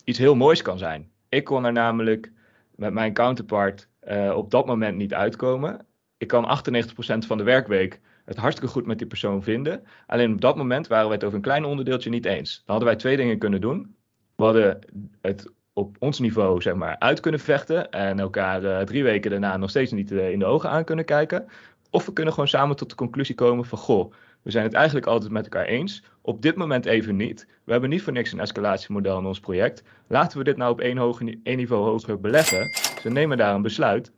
iets 0.04 0.18
heel 0.18 0.36
moois 0.36 0.62
kan 0.62 0.78
zijn. 0.78 1.10
Ik 1.30 1.44
kon 1.44 1.66
er 1.66 1.72
namelijk 1.72 2.32
met 2.76 2.94
mijn 2.94 3.14
counterpart 3.14 3.88
uh, 4.08 4.34
op 4.36 4.52
dat 4.52 4.66
moment 4.66 4.98
niet 4.98 5.14
uitkomen. 5.14 5.86
Ik 6.18 6.28
kan 6.28 6.60
98% 6.64 6.90
van 7.18 7.38
de 7.38 7.44
werkweek 7.44 8.00
het 8.26 8.38
hartstikke 8.38 8.72
goed 8.72 8.86
met 8.86 8.98
die 8.98 9.08
persoon 9.08 9.44
vinden. 9.44 9.84
Alleen 10.08 10.34
op 10.34 10.42
dat 10.42 10.56
moment 10.56 10.88
waren 10.88 11.08
we 11.08 11.14
het 11.14 11.24
over 11.24 11.36
een 11.36 11.44
klein 11.44 11.66
onderdeeltje 11.66 12.10
niet 12.10 12.26
eens. 12.26 12.56
Dan 12.56 12.64
hadden 12.66 12.88
wij 12.88 12.96
twee 12.98 13.18
dingen 13.18 13.38
kunnen 13.38 13.62
doen. 13.62 13.96
We 14.36 14.44
hadden 14.44 14.80
het 15.22 15.52
op 15.74 15.96
ons 16.00 16.20
niveau 16.20 16.62
zeg 16.62 16.76
maar, 16.76 17.00
uit 17.00 17.20
kunnen 17.20 17.40
vechten 17.40 17.92
en 17.92 18.20
elkaar 18.20 18.64
uh, 18.64 18.80
drie 18.80 19.04
weken 19.04 19.32
daarna 19.32 19.58
nog 19.58 19.70
steeds 19.70 19.92
niet 19.92 20.12
uh, 20.12 20.32
in 20.32 20.40
de 20.40 20.46
ogen 20.46 20.70
aan 20.70 20.84
kunnen 20.84 21.06
kijken. 21.06 21.48
Of 21.90 22.06
we 22.06 22.14
kunnen 22.14 22.34
gewoon 22.34 22.50
samen 22.50 22.76
tot 22.76 22.90
de 22.90 22.96
conclusie 22.96 23.36
komen 23.36 23.66
van, 23.66 23.78
goh, 23.78 24.14
we 24.42 24.52
zijn 24.52 24.66
het 24.66 24.74
eigenlijk 24.74 25.06
altijd 25.06 25.32
met 25.32 25.44
elkaar 25.44 25.66
eens. 25.66 26.04
Op 26.22 26.42
dit 26.42 26.56
moment 26.56 26.86
even 26.86 27.16
niet. 27.16 27.48
We 27.64 27.72
hebben 27.72 27.90
niet 27.90 28.02
voor 28.02 28.14
niks 28.14 28.32
een 28.32 28.40
escalatiemodel 28.40 29.20
in 29.20 29.26
ons 29.26 29.40
project. 29.40 29.84
Laten 30.08 30.38
we 30.38 30.44
dit 30.44 30.58
nou 30.58 30.72
op 30.72 30.80
één, 30.80 30.98
hoge, 30.98 31.40
één 31.44 31.58
niveau 31.58 31.84
hoger 31.84 32.20
beleggen. 32.20 32.70
Ze 33.02 33.10
nemen 33.10 33.38
daar 33.38 33.56
een 33.56 33.62
besluit. 33.62 34.12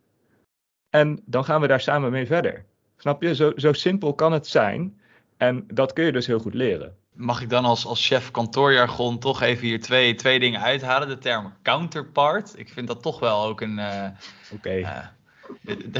En 0.90 1.22
dan 1.24 1.44
gaan 1.44 1.60
we 1.60 1.66
daar 1.66 1.80
samen 1.80 2.10
mee 2.10 2.26
verder. 2.26 2.64
Snap 2.96 3.22
je? 3.22 3.34
Zo, 3.34 3.52
zo 3.56 3.72
simpel 3.72 4.14
kan 4.14 4.32
het 4.32 4.46
zijn. 4.46 5.00
En 5.36 5.64
dat 5.66 5.92
kun 5.92 6.04
je 6.04 6.12
dus 6.12 6.26
heel 6.26 6.38
goed 6.38 6.54
leren. 6.54 6.96
Mag 7.12 7.42
ik 7.42 7.48
dan 7.50 7.64
als, 7.64 7.86
als 7.86 8.06
chef 8.06 8.30
kantoorjargon 8.30 9.18
toch 9.18 9.40
even 9.40 9.66
hier 9.66 9.80
twee, 9.80 10.14
twee 10.14 10.38
dingen 10.38 10.60
uithalen? 10.60 11.08
De 11.08 11.18
term 11.18 11.52
counterpart. 11.62 12.58
Ik 12.58 12.68
vind 12.68 12.86
dat 12.86 13.02
toch 13.02 13.20
wel 13.20 13.44
ook 13.44 13.60
een... 13.60 13.78
Uh, 13.78 14.06
Oké. 14.52 14.54
Okay. 14.54 14.80
Uh, 14.80 15.06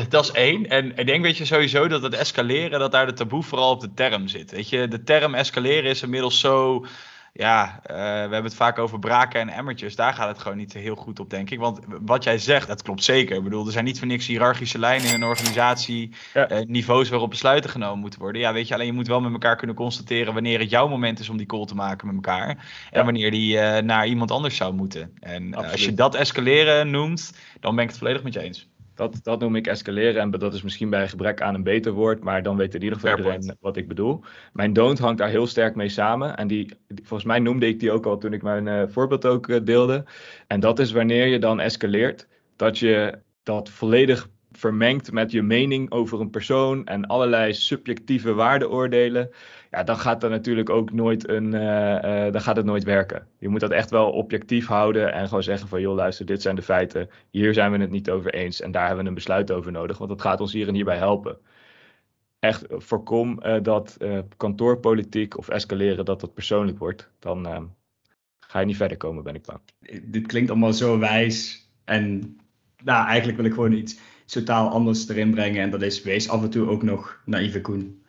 dat 0.08 0.24
is 0.24 0.30
één. 0.30 0.68
En 0.68 0.96
ik 0.96 1.06
denk 1.06 1.22
weet 1.22 1.36
je 1.36 1.44
sowieso 1.44 1.88
dat 1.88 2.02
het 2.02 2.14
escaleren, 2.14 2.78
dat 2.78 2.92
daar 2.92 3.06
de 3.06 3.12
taboe 3.12 3.42
vooral 3.42 3.70
op 3.70 3.80
de 3.80 3.94
term 3.94 4.28
zit. 4.28 4.50
Weet 4.50 4.68
je, 4.68 4.88
de 4.88 5.02
term 5.02 5.34
escaleren 5.34 5.90
is 5.90 6.02
inmiddels 6.02 6.40
zo. 6.40 6.84
Ja, 7.32 7.80
uh, 7.82 7.96
we 7.96 8.02
hebben 8.02 8.44
het 8.44 8.54
vaak 8.54 8.78
over 8.78 8.98
braken 8.98 9.40
en 9.40 9.48
emmertjes. 9.48 9.96
Daar 9.96 10.14
gaat 10.14 10.28
het 10.28 10.38
gewoon 10.38 10.56
niet 10.56 10.72
heel 10.72 10.94
goed 10.94 11.20
op, 11.20 11.30
denk 11.30 11.50
ik. 11.50 11.58
Want 11.58 11.80
wat 11.86 12.24
jij 12.24 12.38
zegt, 12.38 12.68
dat 12.68 12.82
klopt 12.82 13.04
zeker. 13.04 13.36
Ik 13.36 13.42
bedoel, 13.42 13.66
er 13.66 13.72
zijn 13.72 13.84
niet 13.84 13.98
voor 13.98 14.06
niks 14.06 14.26
hiërarchische 14.26 14.78
lijnen 14.78 15.08
in 15.08 15.14
een 15.14 15.24
organisatie. 15.24 16.14
Ja. 16.34 16.50
Uh, 16.50 16.58
niveaus 16.66 17.08
waarop 17.08 17.30
besluiten 17.30 17.70
genomen 17.70 17.98
moeten 17.98 18.20
worden. 18.20 18.40
Ja, 18.40 18.52
weet 18.52 18.68
je, 18.68 18.74
alleen 18.74 18.86
je 18.86 18.92
moet 18.92 19.06
wel 19.06 19.20
met 19.20 19.32
elkaar 19.32 19.56
kunnen 19.56 19.76
constateren 19.76 20.34
wanneer 20.34 20.58
het 20.58 20.70
jouw 20.70 20.88
moment 20.88 21.18
is 21.18 21.28
om 21.28 21.36
die 21.36 21.46
call 21.46 21.64
te 21.64 21.74
maken 21.74 22.06
met 22.06 22.16
elkaar. 22.16 22.48
En 22.48 22.58
ja. 22.90 23.04
wanneer 23.04 23.30
die 23.30 23.54
uh, 23.54 23.78
naar 23.78 24.06
iemand 24.06 24.30
anders 24.30 24.56
zou 24.56 24.74
moeten. 24.74 25.12
En 25.20 25.54
als 25.54 25.84
je 25.84 25.94
dat 25.94 26.14
escaleren 26.14 26.90
noemt, 26.90 27.32
dan 27.60 27.74
ben 27.74 27.84
ik 27.84 27.90
het 27.90 27.98
volledig 27.98 28.22
met 28.22 28.32
je 28.32 28.40
eens. 28.40 28.68
Dat, 28.94 29.20
dat 29.22 29.40
noem 29.40 29.56
ik 29.56 29.66
escaleren 29.66 30.20
en 30.22 30.30
dat 30.30 30.54
is 30.54 30.62
misschien 30.62 30.90
bij 30.90 31.08
gebrek 31.08 31.42
aan 31.42 31.54
een 31.54 31.62
beter 31.62 31.92
woord, 31.92 32.24
maar 32.24 32.42
dan 32.42 32.56
weet 32.56 32.74
in 32.74 32.82
ieder 32.82 32.98
geval 32.98 33.16
iedereen 33.16 33.56
wat 33.60 33.76
ik 33.76 33.88
bedoel. 33.88 34.20
Mijn 34.52 34.72
don't 34.72 34.98
hangt 34.98 35.18
daar 35.18 35.28
heel 35.28 35.46
sterk 35.46 35.74
mee 35.74 35.88
samen 35.88 36.36
en 36.36 36.46
die, 36.46 36.66
die 36.88 37.04
volgens 37.04 37.24
mij 37.24 37.38
noemde 37.38 37.66
ik 37.66 37.80
die 37.80 37.92
ook 37.92 38.06
al 38.06 38.18
toen 38.18 38.32
ik 38.32 38.42
mijn 38.42 38.66
uh, 38.66 38.82
voorbeeld 38.88 39.26
ook 39.26 39.48
uh, 39.48 39.60
deelde. 39.64 40.04
En 40.46 40.60
dat 40.60 40.78
is 40.78 40.92
wanneer 40.92 41.26
je 41.26 41.38
dan 41.38 41.60
escaleert, 41.60 42.28
dat 42.56 42.78
je 42.78 43.18
dat 43.42 43.68
volledig 43.68 44.28
vermengt 44.60 45.12
met 45.12 45.30
je 45.30 45.42
mening 45.42 45.90
over 45.90 46.20
een 46.20 46.30
persoon 46.30 46.86
en 46.86 47.06
allerlei 47.06 47.54
subjectieve 47.54 48.32
waardeoordelen, 48.32 49.30
ja, 49.70 49.82
dan 49.82 49.96
gaat 49.96 50.22
er 50.22 50.30
natuurlijk 50.30 50.70
ook 50.70 50.92
nooit 50.92 51.28
een, 51.28 51.54
uh, 51.54 51.60
uh, 52.04 52.32
dan 52.32 52.40
gaat 52.40 52.56
het 52.56 52.64
nooit 52.64 52.84
werken. 52.84 53.26
Je 53.38 53.48
moet 53.48 53.60
dat 53.60 53.70
echt 53.70 53.90
wel 53.90 54.10
objectief 54.10 54.66
houden 54.66 55.12
en 55.12 55.28
gewoon 55.28 55.42
zeggen 55.42 55.68
van, 55.68 55.80
joh, 55.80 55.94
luister, 55.94 56.26
dit 56.26 56.42
zijn 56.42 56.56
de 56.56 56.62
feiten, 56.62 57.10
hier 57.30 57.54
zijn 57.54 57.72
we 57.72 57.78
het 57.78 57.90
niet 57.90 58.10
over 58.10 58.34
eens 58.34 58.60
en 58.60 58.70
daar 58.70 58.86
hebben 58.86 59.02
we 59.02 59.08
een 59.08 59.14
besluit 59.14 59.50
over 59.50 59.72
nodig, 59.72 59.98
want 59.98 60.10
dat 60.10 60.20
gaat 60.20 60.40
ons 60.40 60.52
hier 60.52 60.68
en 60.68 60.74
hierbij 60.74 60.96
helpen. 60.96 61.38
Echt 62.38 62.64
voorkom 62.68 63.40
uh, 63.42 63.56
dat 63.62 63.96
kantoorpolitiek 64.36 65.38
of 65.38 65.48
escaleren 65.48 66.04
dat 66.04 66.20
dat 66.20 66.34
persoonlijk 66.34 66.78
wordt, 66.78 67.10
dan 67.18 67.70
ga 68.40 68.60
je 68.60 68.66
niet 68.66 68.76
verder 68.76 68.96
komen, 68.96 69.22
ben 69.22 69.34
ik 69.34 69.46
bang. 69.46 69.60
Dit 70.02 70.26
klinkt 70.26 70.50
allemaal 70.50 70.72
zo 70.72 70.98
wijs 70.98 71.68
en 71.84 72.36
nou, 72.84 73.06
eigenlijk 73.06 73.38
wil 73.38 73.46
ik 73.46 73.54
gewoon 73.54 73.72
iets 73.72 73.98
totaal 74.30 74.68
anders 74.68 75.08
erin 75.08 75.30
brengen. 75.30 75.62
En 75.62 75.70
dat 75.70 75.82
is, 75.82 76.02
wees 76.02 76.28
af 76.28 76.42
en 76.42 76.50
toe 76.50 76.68
ook 76.68 76.82
nog 76.82 77.20
naïeve 77.24 77.60
Koen. 77.60 78.02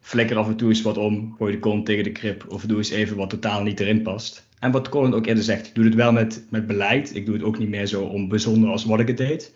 Flikker 0.00 0.36
af 0.36 0.48
en 0.48 0.56
toe 0.56 0.68
eens 0.68 0.82
wat 0.82 0.98
om, 0.98 1.34
gooi 1.38 1.52
de 1.52 1.58
kont 1.58 1.86
tegen 1.86 2.04
de 2.04 2.12
krip. 2.12 2.44
Of 2.48 2.62
doe 2.62 2.76
eens 2.76 2.90
even 2.90 3.16
wat 3.16 3.30
totaal 3.30 3.62
niet 3.62 3.80
erin 3.80 4.02
past. 4.02 4.46
En 4.58 4.70
wat 4.70 4.88
Colin 4.88 5.14
ook 5.14 5.26
eerder 5.26 5.44
zegt, 5.44 5.66
ik 5.66 5.74
doe 5.74 5.84
het 5.84 5.94
wel 5.94 6.12
met, 6.12 6.46
met 6.50 6.66
beleid. 6.66 7.14
Ik 7.14 7.26
doe 7.26 7.34
het 7.34 7.44
ook 7.44 7.58
niet 7.58 7.68
meer 7.68 7.86
zo 7.86 8.02
onbezonnen 8.02 8.70
als 8.70 8.84
wat 8.84 9.00
ik 9.00 9.08
het 9.08 9.16
deed. 9.16 9.54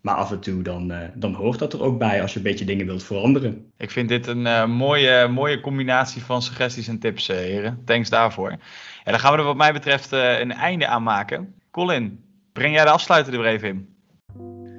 Maar 0.00 0.14
af 0.14 0.30
en 0.30 0.40
toe 0.40 0.62
dan, 0.62 0.92
uh, 0.92 0.98
dan 1.14 1.34
hoort 1.34 1.58
dat 1.58 1.72
er 1.72 1.82
ook 1.82 1.98
bij 1.98 2.22
als 2.22 2.32
je 2.32 2.38
een 2.38 2.44
beetje 2.44 2.64
dingen 2.64 2.86
wilt 2.86 3.04
veranderen. 3.04 3.72
Ik 3.76 3.90
vind 3.90 4.08
dit 4.08 4.26
een 4.26 4.46
uh, 4.46 4.66
mooie, 4.66 5.28
mooie 5.28 5.60
combinatie 5.60 6.22
van 6.22 6.42
suggesties 6.42 6.88
en 6.88 6.98
tips, 6.98 7.30
uh, 7.30 7.36
heren. 7.36 7.82
Thanks 7.84 8.08
daarvoor. 8.08 8.50
En 8.50 8.60
dan 9.04 9.20
gaan 9.20 9.32
we 9.32 9.38
er 9.38 9.44
wat 9.44 9.56
mij 9.56 9.72
betreft 9.72 10.12
een 10.12 10.52
einde 10.52 10.86
aan 10.86 11.02
maken. 11.02 11.54
Colin, 11.70 12.24
breng 12.52 12.74
jij 12.74 12.84
de 12.84 12.90
afsluiter 12.90 13.34
er 13.34 13.46
even 13.46 13.68
in. 13.68 13.88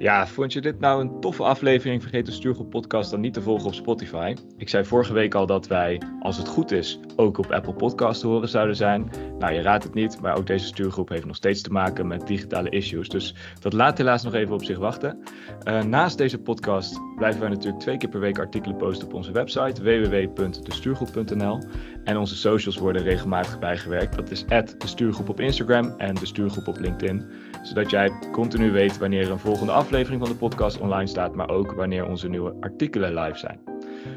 Ja, 0.02 0.26
vond 0.26 0.52
je 0.52 0.60
dit 0.60 0.80
nou 0.80 1.00
een 1.00 1.20
toffe 1.20 1.42
aflevering? 1.42 2.02
Vergeet 2.02 2.26
de 2.26 2.32
Stuurgroep 2.32 2.70
podcast 2.70 3.10
dan 3.10 3.20
niet 3.20 3.34
te 3.34 3.42
volgen 3.42 3.66
op 3.66 3.74
Spotify. 3.74 4.34
Ik 4.56 4.68
zei 4.68 4.84
vorige 4.84 5.12
week 5.12 5.34
al 5.34 5.46
dat 5.46 5.66
wij, 5.66 6.02
als 6.20 6.36
het 6.36 6.48
goed 6.48 6.70
is, 6.70 7.00
ook 7.16 7.38
op 7.38 7.52
Apple 7.52 7.74
Podcast 7.74 8.20
te 8.20 8.26
horen 8.26 8.48
zouden 8.48 8.76
zijn. 8.76 9.10
Nou, 9.38 9.52
je 9.52 9.62
raadt 9.62 9.84
het 9.84 9.94
niet, 9.94 10.20
maar 10.20 10.36
ook 10.36 10.46
deze 10.46 10.66
stuurgroep 10.66 11.08
heeft 11.08 11.24
nog 11.24 11.36
steeds 11.36 11.62
te 11.62 11.70
maken 11.70 12.06
met 12.06 12.26
digitale 12.26 12.68
issues. 12.68 13.08
Dus 13.08 13.34
dat 13.60 13.72
laat 13.72 13.98
helaas 13.98 14.22
nog 14.22 14.34
even 14.34 14.54
op 14.54 14.64
zich 14.64 14.78
wachten. 14.78 15.22
Uh, 15.68 15.82
naast 15.82 16.18
deze 16.18 16.38
podcast 16.38 17.00
blijven 17.16 17.40
wij 17.40 17.50
natuurlijk 17.50 17.80
twee 17.80 17.96
keer 17.96 18.08
per 18.08 18.20
week 18.20 18.38
artikelen 18.38 18.76
posten 18.76 19.06
op 19.06 19.14
onze 19.14 19.32
website 19.32 19.82
www.destuurgroep.nl. 19.82 21.62
En 22.04 22.16
onze 22.16 22.36
socials 22.36 22.76
worden 22.76 23.02
regelmatig 23.02 23.58
bijgewerkt. 23.58 24.16
Dat 24.16 24.30
is 24.30 24.44
de 24.46 24.74
stuurgroep 24.84 25.28
op 25.28 25.40
Instagram 25.40 25.94
en 25.98 26.14
de 26.14 26.26
stuurgroep 26.26 26.66
op 26.66 26.78
LinkedIn. 26.78 27.30
Zodat 27.62 27.90
jij 27.90 28.12
continu 28.32 28.70
weet 28.70 28.98
wanneer 28.98 29.30
een 29.30 29.38
volgende 29.38 29.72
aflevering 29.72 30.20
van 30.20 30.30
de 30.30 30.38
podcast 30.38 30.80
online 30.80 31.06
staat, 31.06 31.34
maar 31.34 31.48
ook 31.48 31.72
wanneer 31.72 32.06
onze 32.06 32.28
nieuwe 32.28 32.54
artikelen 32.60 33.14
live 33.14 33.38
zijn. 33.38 33.60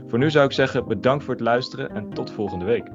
Voor 0.08 0.20
nu 0.20 0.32
zou 0.32 0.46
ik 0.46 0.52
zeggen 0.52 0.88
bedankt 0.88 1.24
voor 1.24 1.34
het 1.34 1.44
luisteren 1.44 1.90
en 1.96 2.10
tot 2.10 2.32
volgende 2.32 2.66
week. 2.66 2.88